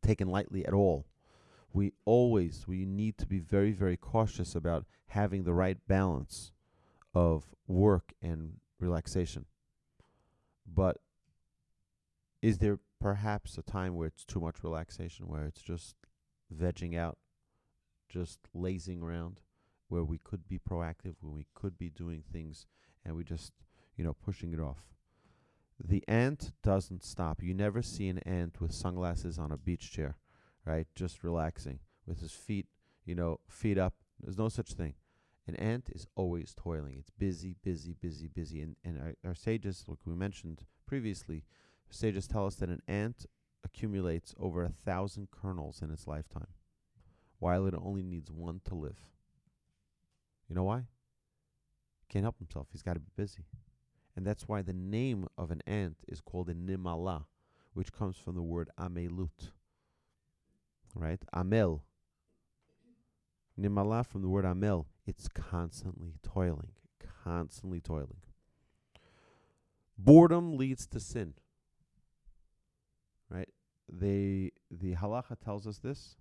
[0.00, 1.04] taken lightly at all.
[1.70, 6.50] We always we need to be very very cautious about having the right balance
[7.14, 9.44] of work and relaxation.
[10.66, 10.96] But
[12.40, 15.94] is there perhaps a time where it's too much relaxation, where it's just
[16.50, 17.18] vegging out,
[18.08, 19.40] just lazing around,
[19.92, 22.66] where we could be proactive, where we could be doing things,
[23.04, 23.52] and we just,
[23.94, 24.86] you know, pushing it off?
[25.78, 27.42] The ant doesn't stop.
[27.42, 30.16] You never see an ant with sunglasses on a beach chair,
[30.64, 30.86] right?
[30.94, 32.68] Just relaxing with his feet,
[33.04, 33.92] you know, feet up.
[34.18, 34.94] There's no such thing.
[35.46, 36.96] An ant is always toiling.
[36.98, 38.62] It's busy, busy, busy, busy.
[38.62, 41.44] And, and our, our sages, like we mentioned previously,
[41.90, 43.26] sages tell us that an ant
[43.62, 46.54] accumulates over a thousand kernels in its lifetime,
[47.40, 49.10] while it only needs one to live.
[50.52, 50.82] You know why?
[52.10, 52.66] Can't help himself.
[52.72, 53.46] He's got to be busy.
[54.14, 57.24] And that's why the name of an ant is called a nimala,
[57.72, 59.48] which comes from the word amelut.
[60.94, 61.22] Right?
[61.32, 61.84] Amel.
[63.58, 64.88] Nimala from the word amel.
[65.06, 66.72] It's constantly toiling.
[67.24, 68.20] Constantly toiling.
[69.96, 71.32] Boredom leads to sin.
[73.30, 73.48] Right?
[73.90, 76.16] They the halacha tells us this.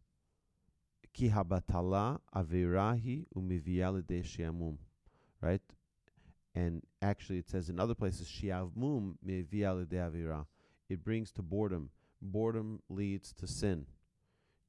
[1.14, 4.78] Ki habatala avirahi umivia shiamum.
[5.42, 5.62] Right?
[6.54, 10.46] And actually, it says in other places, shiavmum mevia avira.
[10.90, 11.90] It brings to boredom.
[12.22, 13.86] Boredom leads to sin.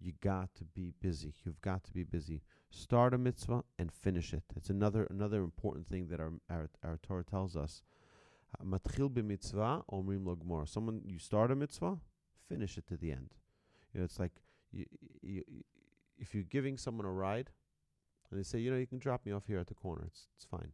[0.00, 1.34] You got to be busy.
[1.44, 2.42] You've got to be busy.
[2.70, 4.44] Start a mitzvah and finish it.
[4.56, 7.82] It's another another important thing that our our, our Torah tells us.
[8.64, 10.68] Matchil b'mitzvah omrim lo gmor.
[10.68, 11.98] Someone you start a mitzvah,
[12.48, 13.34] finish it to the end.
[13.92, 14.32] You know, it's like
[14.72, 14.86] you,
[15.22, 15.42] you,
[16.22, 17.50] if you're giving someone a ride,
[18.30, 20.04] and they say, you know, you can drop me off here at the corner.
[20.06, 20.72] It's it's fine.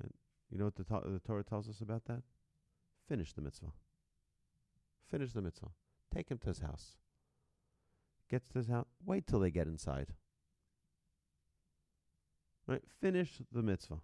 [0.00, 0.12] And
[0.50, 2.22] you know what the, the Torah tells us about that?
[3.08, 3.72] Finish the mitzvah.
[5.10, 5.72] Finish the mitzvah.
[6.14, 6.92] Take him to his house.
[8.30, 8.86] Gets to his house.
[9.04, 10.14] Wait till they get inside.
[12.66, 12.82] Right?
[13.00, 13.98] Finish the mitzvah.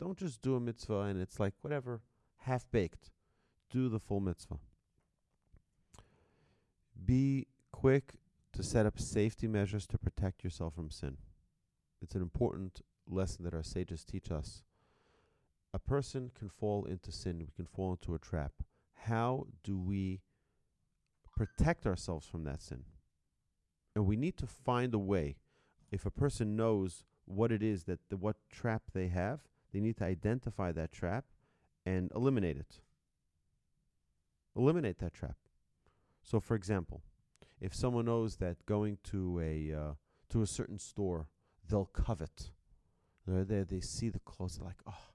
[0.00, 2.00] Don't just do a mitzvah and it's like whatever,
[2.38, 3.10] half baked.
[3.70, 4.58] Do the full mitzvah.
[7.04, 8.14] Be quick
[8.52, 11.16] to set up safety measures to protect yourself from sin.
[12.00, 14.62] It's an important lesson that our sages teach us.
[15.74, 18.52] A person can fall into sin, we can fall into a trap.
[19.06, 20.20] How do we
[21.34, 22.84] protect ourselves from that sin?
[23.94, 25.36] And we need to find a way.
[25.90, 29.40] If a person knows what it is that the what trap they have,
[29.72, 31.24] they need to identify that trap
[31.86, 32.80] and eliminate it.
[34.54, 35.36] Eliminate that trap.
[36.22, 37.02] So, for example,
[37.62, 39.92] if someone knows that going to a uh,
[40.30, 41.28] to a certain store,
[41.68, 42.50] they'll covet.
[43.26, 45.12] They're there, they see the clothes, they're like, oh,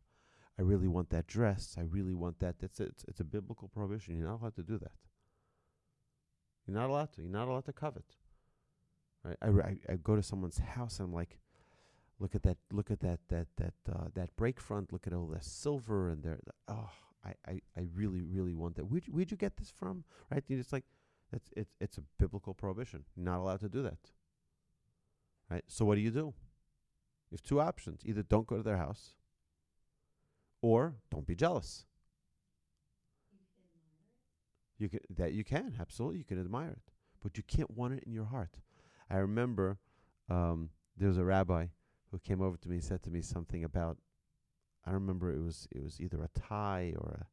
[0.57, 1.75] I really want that dress.
[1.77, 2.59] I really want that.
[2.59, 2.87] That's it.
[2.87, 4.17] It's, it's a biblical prohibition.
[4.17, 4.93] You're not allowed to do that.
[6.65, 7.21] You're not allowed to.
[7.21, 8.15] You're not allowed to covet.
[9.23, 9.37] Right?
[9.41, 11.37] I, I, I go to someone's house and I'm like,
[12.19, 14.93] look at that, look at that, that, that, uh, that break front.
[14.93, 16.39] Look at all that silver and there.
[16.67, 16.89] Oh,
[17.25, 18.85] I, I, I really, really want that.
[18.85, 20.05] Where'd you, where'd you get this from?
[20.31, 20.43] Right?
[20.47, 20.85] You just like,
[21.33, 23.03] it's, it's, it's a biblical prohibition.
[23.15, 23.97] Not allowed to do that.
[25.49, 25.63] Right?
[25.67, 26.33] So what do you do?
[27.29, 28.01] You have two options.
[28.05, 29.13] Either don't go to their house
[30.61, 31.85] or don't be jealous.
[34.79, 36.91] You can that you can absolutely you can admire it,
[37.23, 38.59] but you can't want it in your heart.
[39.09, 39.79] I remember
[40.29, 41.67] um, there was a rabbi
[42.11, 43.97] who came over to me and said to me something about
[44.85, 47.25] I remember it was it was either a tie or a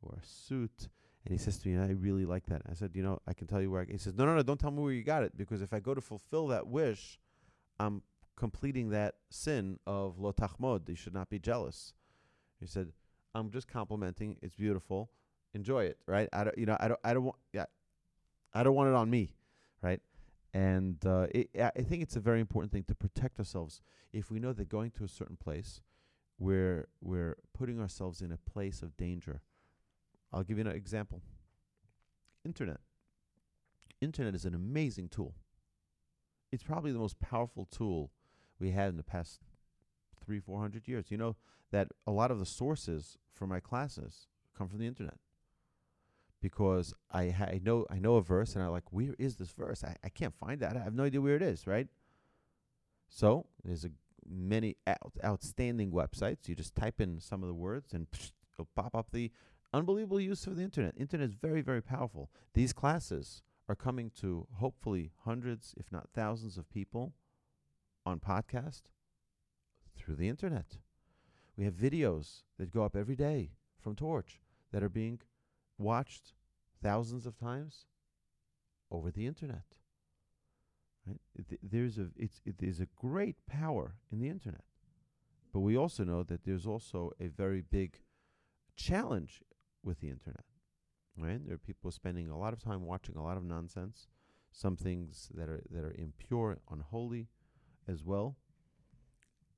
[0.00, 0.88] or a suit
[1.24, 2.62] and he says to me I really like that.
[2.68, 4.42] I said, "You know, I can tell you where I, he says, "No, no, no,
[4.42, 7.18] don't tell me where you got it because if I go to fulfill that wish,
[7.78, 8.02] I'm
[8.36, 10.88] completing that sin of lo tachmod.
[10.88, 11.94] You should not be jealous."
[12.60, 12.92] He said,
[13.34, 14.36] "I'm just complimenting.
[14.42, 15.10] It's beautiful.
[15.54, 16.28] Enjoy it, right?
[16.32, 17.66] I don't, you know, I don't, I don't want, yeah,
[18.54, 19.34] I don't want it on me,
[19.82, 20.00] right?
[20.54, 23.80] And uh, it, I I think it's a very important thing to protect ourselves.
[24.12, 25.80] If we know that going to a certain place,
[26.38, 29.40] we're we're putting ourselves in a place of danger.
[30.32, 31.22] I'll give you an example.
[32.44, 32.80] Internet.
[34.00, 35.34] Internet is an amazing tool.
[36.50, 38.10] It's probably the most powerful tool
[38.58, 39.40] we had in the past
[40.24, 41.06] three, four hundred years.
[41.10, 41.36] You know
[41.70, 45.18] that a lot of the sources for my classes come from the internet
[46.40, 49.50] because I ha- I know I know a verse and I'm like where is this
[49.50, 49.82] verse?
[49.84, 50.76] I, I can't find that.
[50.76, 51.86] I have no idea where it is, right?
[53.08, 53.90] So there's a
[54.28, 56.48] many out, outstanding websites.
[56.48, 59.30] You just type in some of the words and psh, it'll pop up the
[59.72, 60.94] unbelievable use of the internet.
[60.96, 62.30] Internet is very very powerful.
[62.54, 67.14] These classes are coming to hopefully hundreds, if not thousands, of people
[68.04, 68.82] on podcast
[69.96, 70.78] through the internet.
[71.56, 74.40] We have videos that go up every day from Torch
[74.72, 75.20] that are being
[75.78, 76.34] watched
[76.82, 77.86] thousands of times
[78.90, 79.64] over the internet.
[81.06, 81.20] Right?
[81.62, 84.64] There's a it's it, there's a great power in the internet,
[85.52, 87.98] but we also know that there's also a very big
[88.76, 89.42] challenge
[89.82, 90.44] with the internet.
[91.16, 91.44] Right?
[91.44, 94.08] There are people spending a lot of time watching a lot of nonsense,
[94.50, 97.28] some things that are that are impure, unholy,
[97.86, 98.36] as well.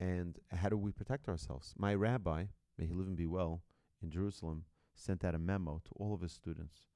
[0.00, 1.74] And how do we protect ourselves?
[1.78, 3.62] My rabbi, may he live and be well,
[4.02, 6.88] in Jerusalem, sent out a memo to all of his students,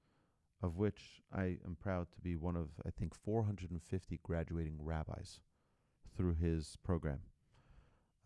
[0.63, 5.41] of which I am proud to be one of, I think, 450 graduating rabbis
[6.17, 7.21] through his program.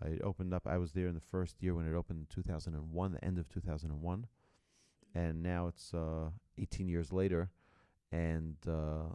[0.05, 3.13] It opened up, I was there in the first year when it opened in 2001,
[3.13, 4.27] the end of 2001.
[5.15, 7.51] And now it's uh, 18 years later,
[8.11, 9.15] and uh,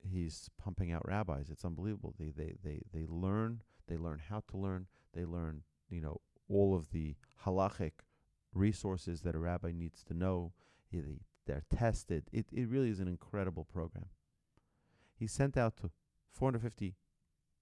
[0.00, 1.48] he's pumping out rabbis.
[1.50, 2.14] It's unbelievable.
[2.18, 6.74] They, they, they, they learn, they learn how to learn, they learn, you know, all
[6.74, 7.92] of the halachic
[8.52, 10.52] resources that a rabbi needs to know.
[10.90, 12.24] He, they, they're tested.
[12.32, 14.06] It, it really is an incredible program.
[15.14, 15.90] He sent out to
[16.32, 16.94] 450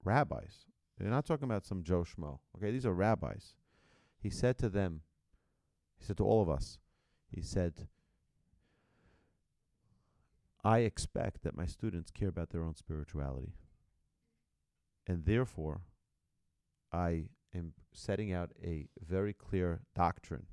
[0.05, 0.67] rabbis.
[0.99, 2.39] They're not talking about some Joe Schmo.
[2.57, 3.55] Okay, these are rabbis.
[4.19, 5.01] He said to them,
[5.99, 6.79] he said to all of us,
[7.31, 7.89] he said,
[10.63, 13.55] I expect that my students care about their own spirituality.
[15.07, 15.83] And therefore,
[16.93, 20.47] I am setting out a very clear doctrine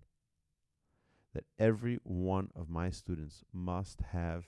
[1.34, 4.46] that every one of my students must have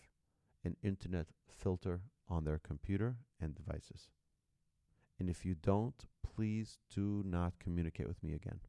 [0.64, 4.10] an internet filter on their computer and devices.
[5.20, 8.60] And if you don't, please do not communicate with me again.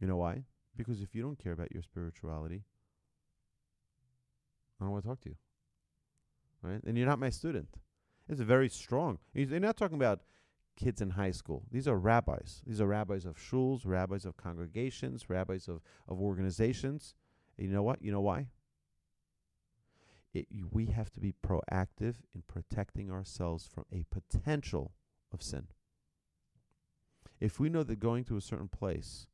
[0.00, 0.44] You know why?
[0.76, 2.64] Because if you don't care about your spirituality,
[4.80, 5.36] I don't want to talk to you.
[6.62, 6.82] Right?
[6.84, 7.68] And you're not my student.
[8.28, 9.18] It's very strong.
[9.34, 10.20] They're not talking about
[10.76, 11.64] kids in high school.
[11.70, 12.62] These are rabbis.
[12.66, 17.14] These are rabbis of shuls, rabbis of congregations, rabbis of, of organizations.
[17.58, 18.02] And you know what?
[18.02, 18.46] You know why?
[20.32, 24.92] It, we have to be proactive in protecting ourselves from a potential
[25.32, 25.66] of sin.
[27.40, 29.26] If we know that going to a certain place,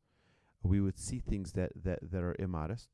[0.62, 2.88] we would see things that, that, that are immodest,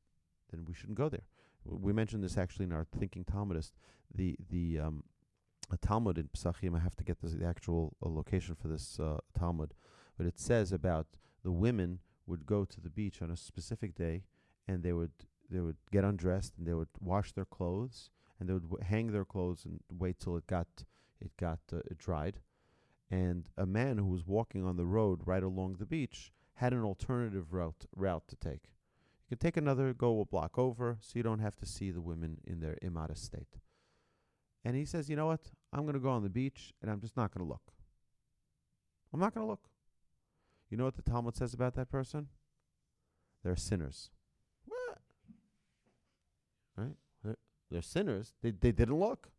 [0.51, 1.23] then we shouldn't go there.
[1.65, 3.73] We mentioned this actually in our Thinking Talmudist.
[4.13, 5.03] The the um,
[5.71, 6.75] a Talmud in Pesachim.
[6.75, 9.73] I have to get this, the actual uh, location for this uh, Talmud,
[10.15, 11.07] but it says about
[11.43, 14.25] the women would go to the beach on a specific day,
[14.67, 15.11] and they would
[15.49, 19.11] they would get undressed and they would wash their clothes and they would w- hang
[19.11, 20.67] their clothes and wait till it got
[21.19, 22.39] it got uh, it dried.
[23.11, 26.83] And a man who was walking on the road right along the beach had an
[26.83, 28.69] alternative route route to take.
[29.27, 32.01] You could take another, go a block over, so you don't have to see the
[32.01, 33.57] women in their immodest state.
[34.63, 35.51] And he says, you know what?
[35.73, 37.73] I'm going to go on the beach and I'm just not going to look.
[39.13, 39.69] I'm not going to look.
[40.69, 42.27] You know what the Talmud says about that person?
[43.43, 44.09] They're sinners.
[44.65, 44.97] What?
[46.75, 46.95] Right?
[47.23, 47.37] They're,
[47.69, 48.33] they're sinners.
[48.41, 49.29] They, they didn't look.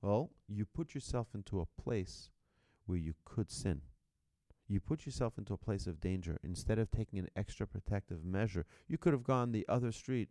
[0.00, 2.30] Well, you put yourself into a place
[2.86, 3.82] where you could sin.
[4.74, 6.40] You put yourself into a place of danger.
[6.42, 10.30] Instead of taking an extra protective measure, you could have gone the other street,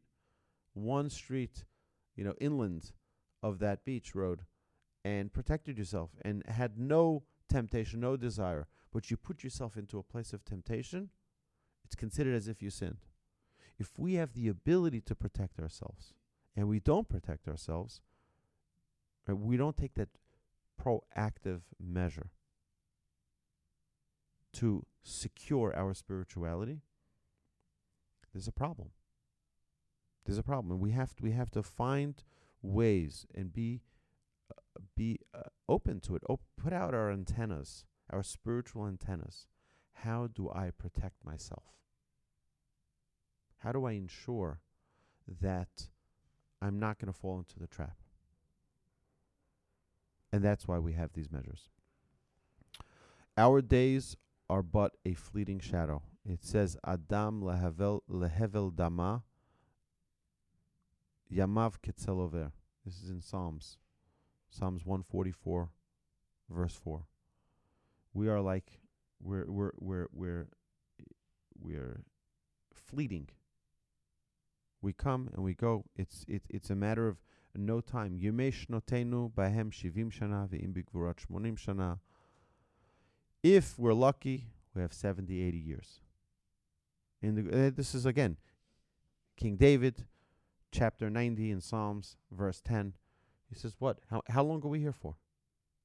[0.74, 1.64] one street,
[2.18, 2.92] you know, inland
[3.42, 4.42] of that beach road
[5.06, 10.04] and protected yourself and had no temptation, no desire, but you put yourself into a
[10.04, 11.10] place of temptation,
[11.86, 13.06] it's considered as if you sinned.
[13.80, 16.14] If we have the ability to protect ourselves
[16.54, 18.02] and we don't protect ourselves,
[19.26, 20.10] we don't take that
[20.78, 22.32] proactive measure,
[24.54, 26.82] to secure our spirituality,
[28.34, 28.90] there's a problem.
[30.26, 32.24] There's a problem, we have to, we have to find
[32.62, 33.82] ways and be
[34.50, 36.24] uh, be uh, open to it.
[36.30, 39.48] Op- put out our antennas, our spiritual antennas.
[39.98, 41.66] How do I protect myself?
[43.60, 44.60] How do I ensure
[45.42, 45.90] that
[46.62, 47.98] I'm not going to fall into the trap?
[50.32, 51.70] And that's why we have these measures.
[53.38, 54.18] Our days
[54.50, 56.02] are but a fleeting shadow.
[56.26, 59.24] It says, Adam lehevel, lehevel dama,
[61.32, 62.52] yamav ketzelover.
[62.86, 63.78] This is in Psalms.
[64.50, 65.70] Psalms 144,
[66.50, 67.06] verse 4.
[68.14, 68.80] We are like,
[69.22, 70.48] we're, we're, we're, we're,
[71.60, 72.04] we're
[72.74, 73.30] fleeting.
[74.82, 75.86] We come and we go.
[75.96, 77.18] It's, it, it's a matter of
[77.56, 78.20] no time.
[78.22, 82.00] Yemei shnoteinu bahem shivim shana ve'im shmonim shana.
[83.44, 86.00] If we're lucky, we have 70, 80 years.
[87.22, 88.38] In the, uh, this is again
[89.36, 90.06] King David,
[90.72, 92.94] chapter 90 in Psalms, verse 10.
[93.50, 94.00] He says, What?
[94.10, 95.18] How, how long are we here for?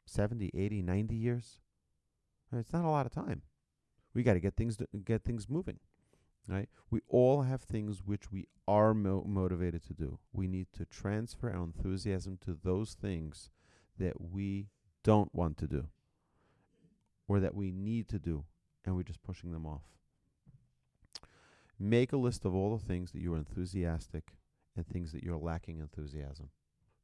[0.06, 1.60] 70, 80, 90 years?
[2.52, 3.42] Uh, It's not a lot of time.
[4.14, 5.80] We got to get things get things moving,
[6.48, 6.68] right?
[6.90, 10.18] We all have things which we are mo- motivated to do.
[10.32, 13.50] We need to transfer our enthusiasm to those things
[13.98, 14.68] that we
[15.02, 15.88] don't want to do
[17.28, 18.44] or that we need to do
[18.84, 19.82] and we're just pushing them off.
[21.78, 24.32] Make a list of all the things that you're enthusiastic
[24.74, 26.48] and things that you're lacking enthusiasm.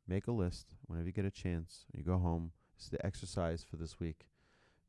[0.08, 1.84] Make a list whenever you get a chance.
[1.92, 2.52] You go home.
[2.78, 4.26] Is the exercise for this week.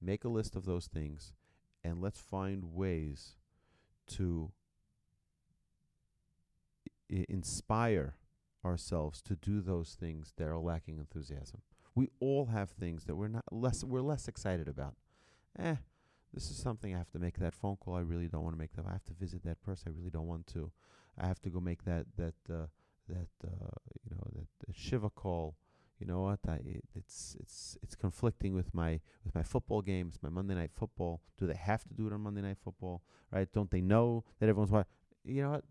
[0.02, 1.34] Make a list of those things
[1.84, 3.36] and let's find ways
[4.08, 4.52] to
[7.12, 8.16] I- inspire
[8.64, 11.62] ourselves to do those things that are lacking enthusiasm.
[11.94, 14.96] We all have things that we're not less we're less excited about.
[15.58, 15.76] Eh,
[16.34, 17.96] this is something I have to make that phone call.
[17.96, 18.86] I really don't want to make that.
[18.88, 19.94] I have to visit that person.
[19.94, 20.72] I really don't want to.
[21.18, 22.68] I have to go make that that uh,
[23.08, 25.56] that uh, you know that, that shiva call.
[26.00, 26.40] You know what?
[26.48, 30.72] I it, it's it's it's conflicting with my with my football games, my Monday night
[30.74, 31.22] football.
[31.38, 33.02] Do they have to do it on Monday night football?
[33.32, 33.50] Right?
[33.52, 34.92] Don't they know that everyone's watching?
[35.24, 35.64] You know what?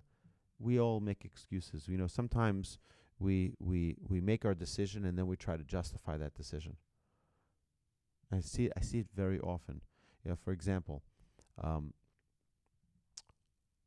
[0.59, 1.89] We all make excuses.
[1.89, 2.79] You know, sometimes
[3.19, 6.77] we we we make our decision and then we try to justify that decision.
[8.35, 9.81] I see I see it very often.
[10.25, 11.03] You know, for example,
[11.63, 11.93] um,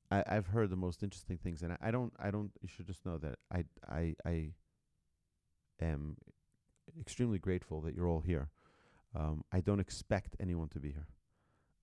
[0.09, 2.51] I I've heard the most interesting things, and I, I don't I don't.
[2.61, 4.51] You should just know that I I I
[5.81, 6.17] am
[6.99, 8.49] extremely grateful that you're all here.
[9.15, 11.07] Um, I don't expect anyone to be here.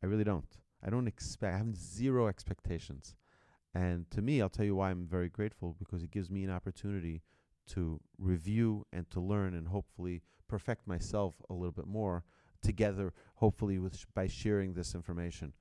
[0.03, 0.59] I really don't.
[0.85, 1.55] I don't expect.
[1.55, 3.15] I have zero expectations,
[3.75, 6.51] and to me, I'll tell you why I'm very grateful because it gives me an
[6.51, 7.23] opportunity
[7.67, 12.25] to review and to learn and hopefully perfect myself a little bit more
[12.65, 15.53] together hopefully with sh- by sharing this information.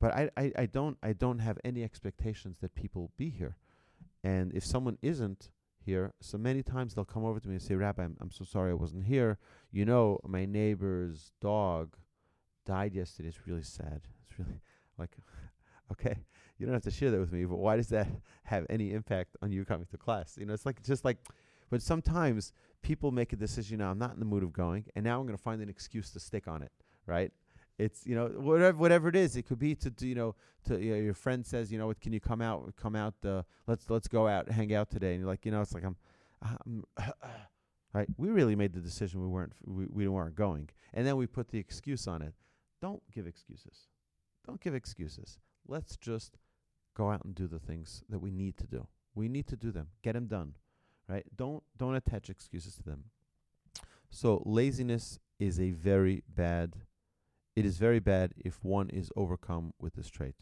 [0.00, 3.56] But I, I i don't i don't have any expectations that people will be here.
[4.22, 5.50] And if someone isn't
[5.80, 8.44] here so many times they'll come over to me and say rabbi i'm, I'm so
[8.44, 9.38] sorry i wasn't here.
[9.70, 11.96] You know my neighbor's dog
[12.66, 13.28] died yesterday.
[13.28, 14.02] It's really sad.
[14.28, 14.60] It's really
[14.98, 15.16] like
[15.92, 16.16] okay
[16.58, 18.08] you don't have to share that with me but why does that
[18.44, 20.36] have any impact on you coming to class?
[20.38, 21.18] You know it's like just like
[21.70, 22.52] but sometimes
[22.82, 25.26] people make a decision now i'm not in the mood of going and now i'm
[25.26, 26.72] going to find an excuse to stick on it
[27.08, 27.32] right?
[27.78, 30.80] It's you know whatever whatever it is it could be to, to you know to
[30.80, 33.42] you know, your friend says you know what can you come out come out uh,
[33.68, 35.96] let's let's go out hang out today and you're like you know it's like i'm,
[36.42, 36.84] I'm
[37.94, 38.08] right?
[38.16, 41.48] We really made the decision we weren't we, we weren't going and then we put
[41.48, 42.34] the excuse on it.
[42.82, 43.86] Don't give excuses.
[44.46, 45.38] Don't give excuses.
[45.66, 46.36] Let's just
[46.96, 48.86] go out and do the things that we need to do.
[49.14, 49.88] We need to do them.
[50.02, 50.54] Get them done
[51.08, 51.24] right?
[51.34, 53.04] Don't don't attach excuses to them.
[54.10, 56.76] So laziness is a very bad
[57.56, 60.36] it is very bad if one is overcome with this trait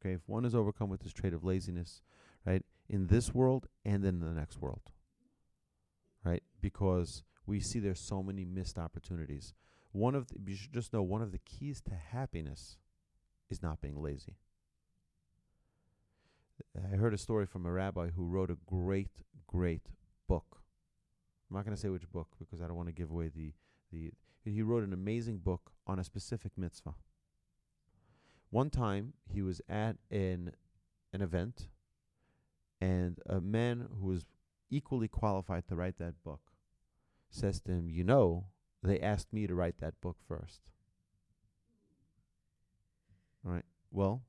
[0.00, 0.14] okay?
[0.14, 2.02] If one is overcome with this trait of laziness
[2.44, 4.92] right in this world and in the next world
[6.26, 6.42] right?
[6.60, 9.54] Because we see there's so many missed opportunities.
[9.92, 12.76] One of the, you should just know one of the keys to happiness
[13.48, 14.34] is not being lazy.
[16.76, 19.82] I heard a story from a rabbi who wrote a great, great
[20.26, 20.60] book.
[21.48, 23.52] I'm not going to say which book because I don't want to give away the,
[23.92, 24.12] the.
[24.44, 26.94] He wrote an amazing book on a specific mitzvah.
[28.50, 30.52] One time he was at an
[31.12, 31.68] an event,
[32.80, 34.24] and a man who was
[34.70, 36.40] equally qualified to write that book
[37.30, 38.46] says to him, "You know,
[38.82, 40.60] they asked me to write that book first.
[43.44, 43.64] All right.
[43.90, 44.22] Well,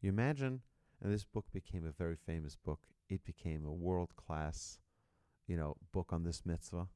[0.00, 0.62] you imagine
[1.02, 2.80] and this book became a very famous book.
[3.08, 4.78] It became a world class,
[5.46, 6.88] you know, book on this mitzvah.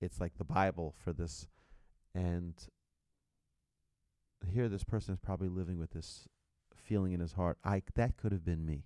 [0.00, 1.46] It's like the Bible for this.
[2.14, 2.54] And
[4.46, 6.26] here this person is probably living with this
[6.74, 7.58] feeling in his heart.
[7.64, 8.84] I that could have been me.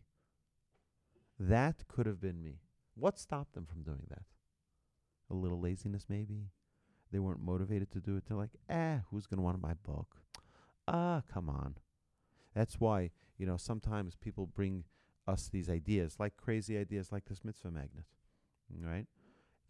[1.38, 2.60] That could have been me.
[2.94, 4.22] What stopped them from doing that?
[5.30, 6.50] A little laziness, maybe.
[7.10, 8.24] They weren't motivated to do it.
[8.26, 10.16] They're like, ah, who's to want my book?
[10.86, 11.76] Ah, come on.
[12.54, 14.84] That's why, you know, sometimes people bring
[15.26, 18.04] us these ideas, like crazy ideas like this mitzvah magnet,
[18.80, 19.06] right?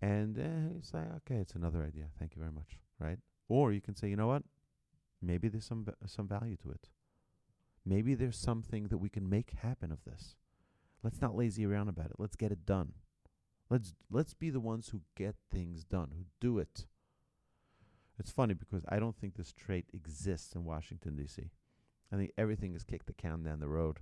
[0.00, 2.06] And uh, it's like, okay, it's another idea.
[2.18, 3.18] Thank you very much, right?
[3.48, 4.42] Or you can say, you know what?
[5.22, 6.88] Maybe there's some va- some value to it.
[7.86, 10.36] Maybe there's something that we can make happen of this.
[11.02, 12.16] Let's not lazy around about it.
[12.18, 12.94] Let's get it done.
[13.70, 16.86] Let's let's be the ones who get things done, who do it.
[18.18, 21.50] It's funny because I don't think this trait exists in Washington D.C.
[22.12, 23.98] I think everything is kicked the can down the road.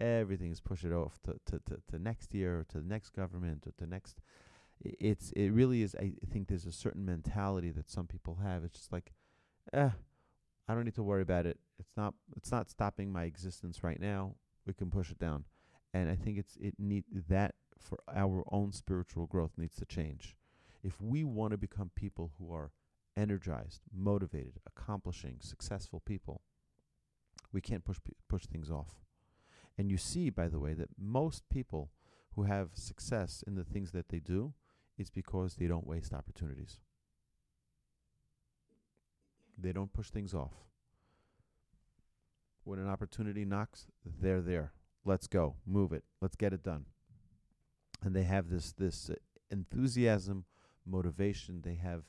[0.00, 3.10] Everything is pushed it off to, to, to, to next year, or to the next
[3.10, 4.20] government, or to next.
[4.82, 5.94] It's it really is.
[5.98, 8.62] I think there's a certain mentality that some people have.
[8.62, 9.12] It's just like,
[9.72, 9.90] eh,
[10.68, 11.58] I don't need to worry about it.
[11.78, 14.34] It's not it's not stopping my existence right now.
[14.66, 15.44] We can push it down.
[15.94, 20.36] And I think it's it need that for our own spiritual growth needs to change.
[20.82, 22.72] If we want to become people who are
[23.16, 26.42] energized, motivated, accomplishing, successful people,
[27.52, 29.05] we can't push push things off.
[29.78, 31.90] And you see by the way that most people
[32.34, 34.54] who have success in the things that they do
[34.98, 36.80] it's because they don't waste opportunities.
[39.58, 40.52] They don't push things off.
[42.64, 44.72] When an opportunity knocks, they're there.
[45.04, 45.56] Let's go.
[45.66, 46.04] Move it.
[46.20, 46.86] Let's get it done.
[48.02, 49.14] And they have this this uh,
[49.50, 50.44] enthusiasm,
[50.84, 51.62] motivation.
[51.62, 52.02] They have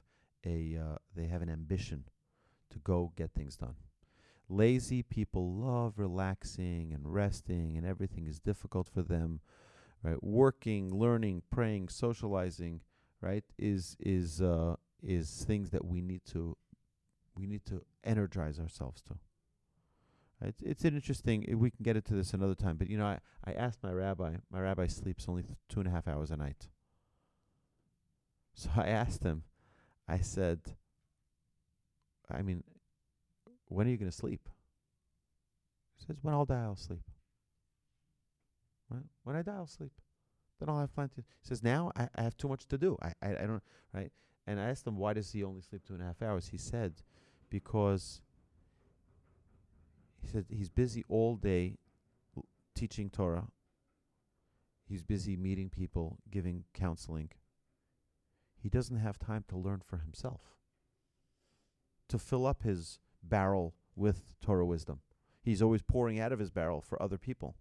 [0.46, 2.06] a uh, they have an ambition
[2.72, 3.76] to go get things done.
[4.50, 9.42] Lazy people love relaxing and resting, and everything is difficult for them.
[10.04, 12.82] Right, working, learning, praying, socializing,
[13.22, 16.56] right, is is uh, is things that we need to
[17.36, 19.16] we need to energize ourselves to.
[20.42, 21.46] It's, it's an interesting.
[21.52, 23.92] uh, We can get into this another time, but you know, I, I asked my
[23.92, 24.36] rabbi.
[24.52, 26.68] My rabbi sleeps only th- two and a half hours a night.
[28.54, 29.44] So I asked him.
[30.08, 30.76] I said,
[32.30, 32.64] I mean,
[33.68, 34.50] when are you going to sleep?
[35.98, 37.02] He says, when I'll die, I'll sleep.
[39.24, 39.92] When I die, I'll sleep.
[40.60, 41.24] Then I'll have plenty.
[41.42, 42.98] He says, now I, I have too much to do.
[43.02, 43.64] I, I, I don't,
[43.94, 44.12] right?
[44.46, 46.48] And I asked him, why does he only sleep two and a half hours?
[46.48, 46.94] He said,
[47.50, 48.22] because
[50.22, 51.76] he said he's busy all day
[52.76, 53.48] teaching Torah.
[54.88, 57.32] He's busy meeting people, giving counseling.
[58.56, 60.42] He doesn't have time to learn for himself,
[62.08, 65.00] to fill up his barrel with Torah wisdom.
[65.42, 67.56] He's always pouring out of his barrel for other people.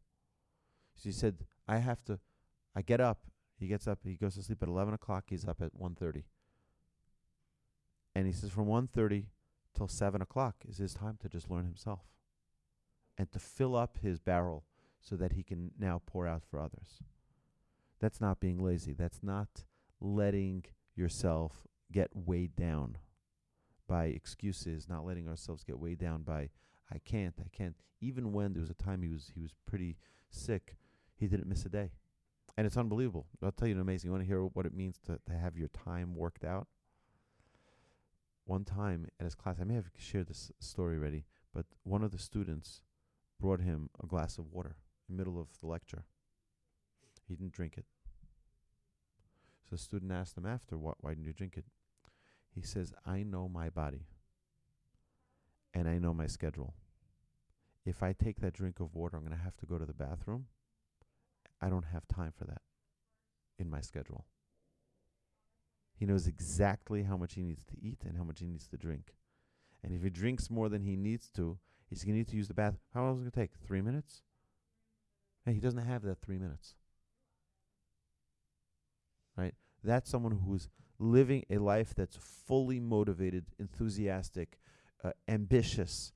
[0.96, 2.18] So he said, I have to,
[2.74, 3.20] I get up.
[3.59, 5.24] He gets up, he goes to sleep at 11 o'clock.
[5.28, 6.24] He's up at 1.30.
[8.14, 9.26] And he says from 1.30
[9.74, 12.00] till 7 o'clock is his time to just learn himself
[13.16, 14.64] and to fill up his barrel
[15.00, 17.02] so that he can now pour out for others.
[18.00, 18.92] That's not being lazy.
[18.92, 19.64] That's not
[20.00, 22.98] letting yourself get weighed down
[23.87, 26.51] by excuses, not letting ourselves get weighed down by
[26.93, 27.76] I can't, I can't.
[28.01, 29.97] Even when there was a time he was he was pretty
[30.30, 30.76] sick,
[31.16, 31.93] he didn't miss a day.
[32.57, 33.26] And it's unbelievable.
[33.43, 34.09] I'll tell you an amazing.
[34.09, 36.68] You want to hear what it means to, to have your time worked out?
[38.45, 42.12] One time at his class, I may have shared this story already, but one of
[42.12, 42.80] the students
[43.41, 44.76] brought him a glass of water
[45.09, 46.05] in the middle of the lecture.
[47.28, 47.84] He didn't drink it.
[49.68, 51.64] So the student asked him after, "Why, why didn't you drink it?"
[52.57, 54.07] He says, "I know my body,
[55.74, 56.74] and I know my schedule.
[57.84, 59.92] If I take that drink of water, I'm going to have to go to the
[59.92, 60.46] bathroom.
[61.61, 62.62] I don't have time for that
[63.59, 64.24] in my schedule."
[65.98, 68.78] He knows exactly how much he needs to eat and how much he needs to
[68.78, 69.14] drink.
[69.82, 72.48] And if he drinks more than he needs to, he's going to need to use
[72.48, 72.76] the bath.
[72.94, 73.66] How long is it going to take?
[73.66, 74.22] Three minutes?
[75.44, 76.74] Hey, he doesn't have that three minutes.
[79.36, 79.54] Right?
[79.84, 80.68] That's someone who's
[80.99, 82.16] living a life that's
[82.47, 84.59] fully motivated, enthusiastic,
[85.05, 86.12] uh, ambitious,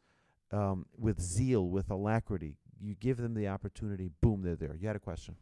[0.52, 2.56] um, with zeal, with alacrity.
[2.80, 4.74] You give them the opportunity, boom, they're there.
[4.76, 5.36] You had a question.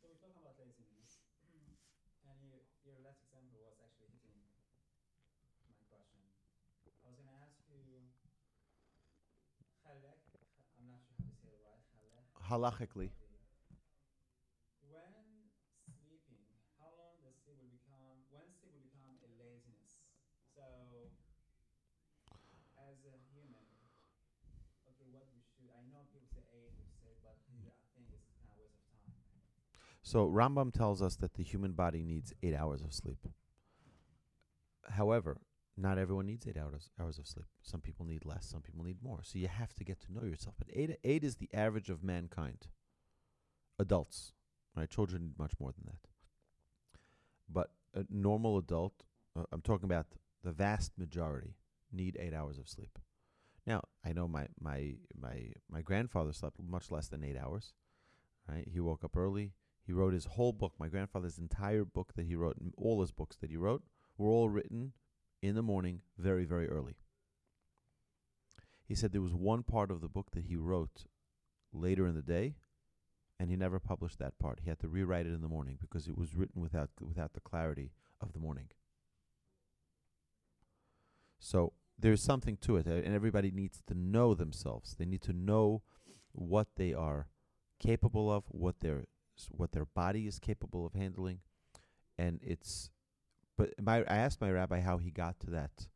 [0.00, 1.20] So we're talking about laziness,
[2.24, 4.40] and you, your last example was actually hitting
[5.68, 6.24] my question.
[7.04, 8.08] I was going to ask you,
[9.84, 10.20] halak,
[10.80, 12.24] I'm not sure how to say it right, halak.
[12.48, 13.10] Halachically.
[14.88, 15.48] When
[15.88, 16.44] sleeping,
[16.80, 19.96] how long does sleep will become, when sleep will become a laziness?
[20.52, 20.64] So,
[22.76, 23.64] as a human,
[24.84, 27.40] okay, what we should, I know people say eight or six, but I
[27.96, 29.16] think it's kind of waste of time.
[30.12, 33.26] So Rambam tells us that the human body needs eight hours of sleep.
[34.90, 35.38] However,
[35.74, 37.46] not everyone needs eight hours hours of sleep.
[37.62, 38.44] Some people need less.
[38.44, 39.20] Some people need more.
[39.22, 40.54] So you have to get to know yourself.
[40.58, 42.66] But eight eight is the average of mankind.
[43.78, 44.34] Adults,
[44.76, 44.90] right?
[44.90, 46.10] Children need much more than that.
[47.48, 49.04] But a normal adult,
[49.34, 50.08] uh, I'm talking about
[50.44, 51.54] the vast majority,
[51.90, 52.98] need eight hours of sleep.
[53.66, 57.72] Now I know my my my my grandfather slept much less than eight hours.
[58.46, 58.68] Right?
[58.70, 59.52] He woke up early.
[59.84, 60.74] He wrote his whole book.
[60.78, 63.82] My grandfather's entire book that he wrote, all his books that he wrote,
[64.16, 64.92] were all written
[65.42, 66.96] in the morning, very, very early.
[68.84, 71.06] He said there was one part of the book that he wrote
[71.72, 72.54] later in the day,
[73.40, 74.60] and he never published that part.
[74.62, 77.40] He had to rewrite it in the morning because it was written without without the
[77.40, 78.68] clarity of the morning.
[81.40, 84.94] So there's something to it, and everybody needs to know themselves.
[84.94, 85.82] They need to know
[86.32, 87.28] what they are
[87.80, 89.06] capable of, what their s-
[89.50, 91.40] what their body is capable of handling,
[92.18, 92.90] and it's.
[93.56, 95.88] But my I asked my rabbi how he got to that,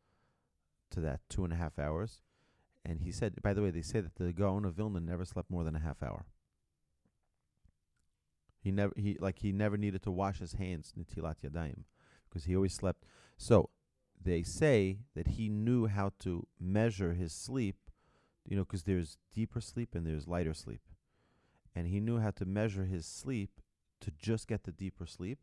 [0.90, 2.22] to that two and a half hours,
[2.84, 3.42] and he said.
[3.42, 5.80] By the way, they say that the Gaon of Vilna never slept more than a
[5.80, 6.26] half hour.
[8.60, 11.84] He never he like he never needed to wash his hands nitilat yadayim,
[12.28, 13.04] because he always slept.
[13.36, 13.70] So
[14.20, 17.76] they say that he knew how to measure his sleep,
[18.44, 20.80] you know, because there's deeper sleep and there's lighter sleep
[21.76, 23.60] and he knew how to measure his sleep
[24.00, 25.38] to just get the deeper sleep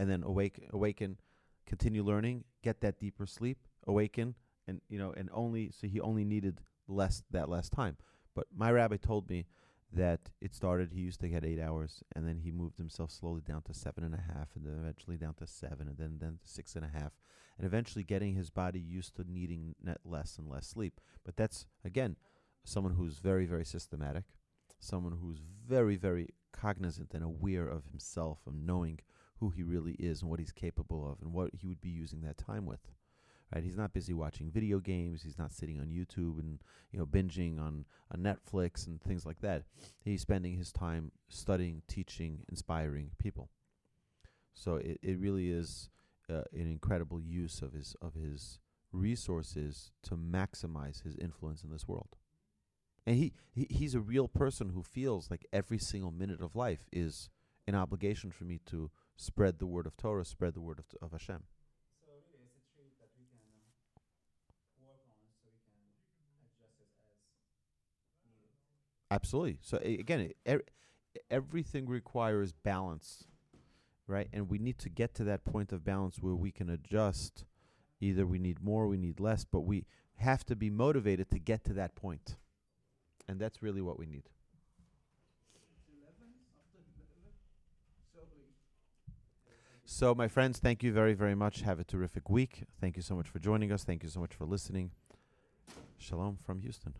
[0.00, 1.18] and then awake awaken
[1.66, 4.34] continue learning get that deeper sleep awaken
[4.66, 7.96] and you know and only so he only needed less that less time.
[8.34, 9.46] But my rabbi told me
[9.92, 13.40] that it started he used to get eight hours and then he moved himself slowly
[13.40, 16.38] down to seven and a half and then eventually down to seven and then then
[16.44, 17.12] six and a half
[17.58, 21.00] and eventually getting his body used to needing net less and less sleep.
[21.24, 22.16] But that's again
[22.64, 24.24] someone who's very very systematic
[24.80, 28.98] someone who's very, very cognizant and aware of himself and knowing
[29.38, 32.20] who he really is and what he's capable of and what he would be using
[32.22, 32.80] that time with.
[33.54, 33.64] Right?
[33.64, 35.22] He's not busy watching video games.
[35.22, 36.60] He's not sitting on YouTube and
[36.92, 39.64] you know binging on, on Netflix and things like that.
[40.04, 43.50] He's spending his time studying, teaching, inspiring people.
[44.54, 45.88] So it, it really is
[46.28, 48.60] uh, an incredible use of his of his
[48.92, 52.16] resources to maximize his influence in this world.
[53.06, 56.86] And he, he he's a real person who feels like every single minute of life
[56.92, 57.28] is
[57.66, 61.12] an obligation for me to spread the word of Torah, spread the word of, of
[61.12, 61.42] Hashem.
[62.04, 63.40] So really, it's a trait that we can
[64.82, 65.80] work on so we can
[66.44, 67.18] adjust it as
[68.24, 68.56] needed.
[69.10, 69.58] Absolutely.
[69.62, 70.62] So a- again, er,
[71.30, 73.24] everything requires balance,
[74.06, 74.28] right?
[74.32, 77.44] And we need to get to that point of balance where we can adjust.
[78.00, 79.84] Either we need more, we need less, but we
[80.16, 82.36] have to be motivated to get to that point.
[83.30, 84.24] And that's really what we need.
[89.84, 91.60] So, my friends, thank you very, very much.
[91.60, 92.64] Have a terrific week.
[92.80, 93.84] Thank you so much for joining us.
[93.84, 94.90] Thank you so much for listening.
[95.96, 96.94] Shalom from Houston.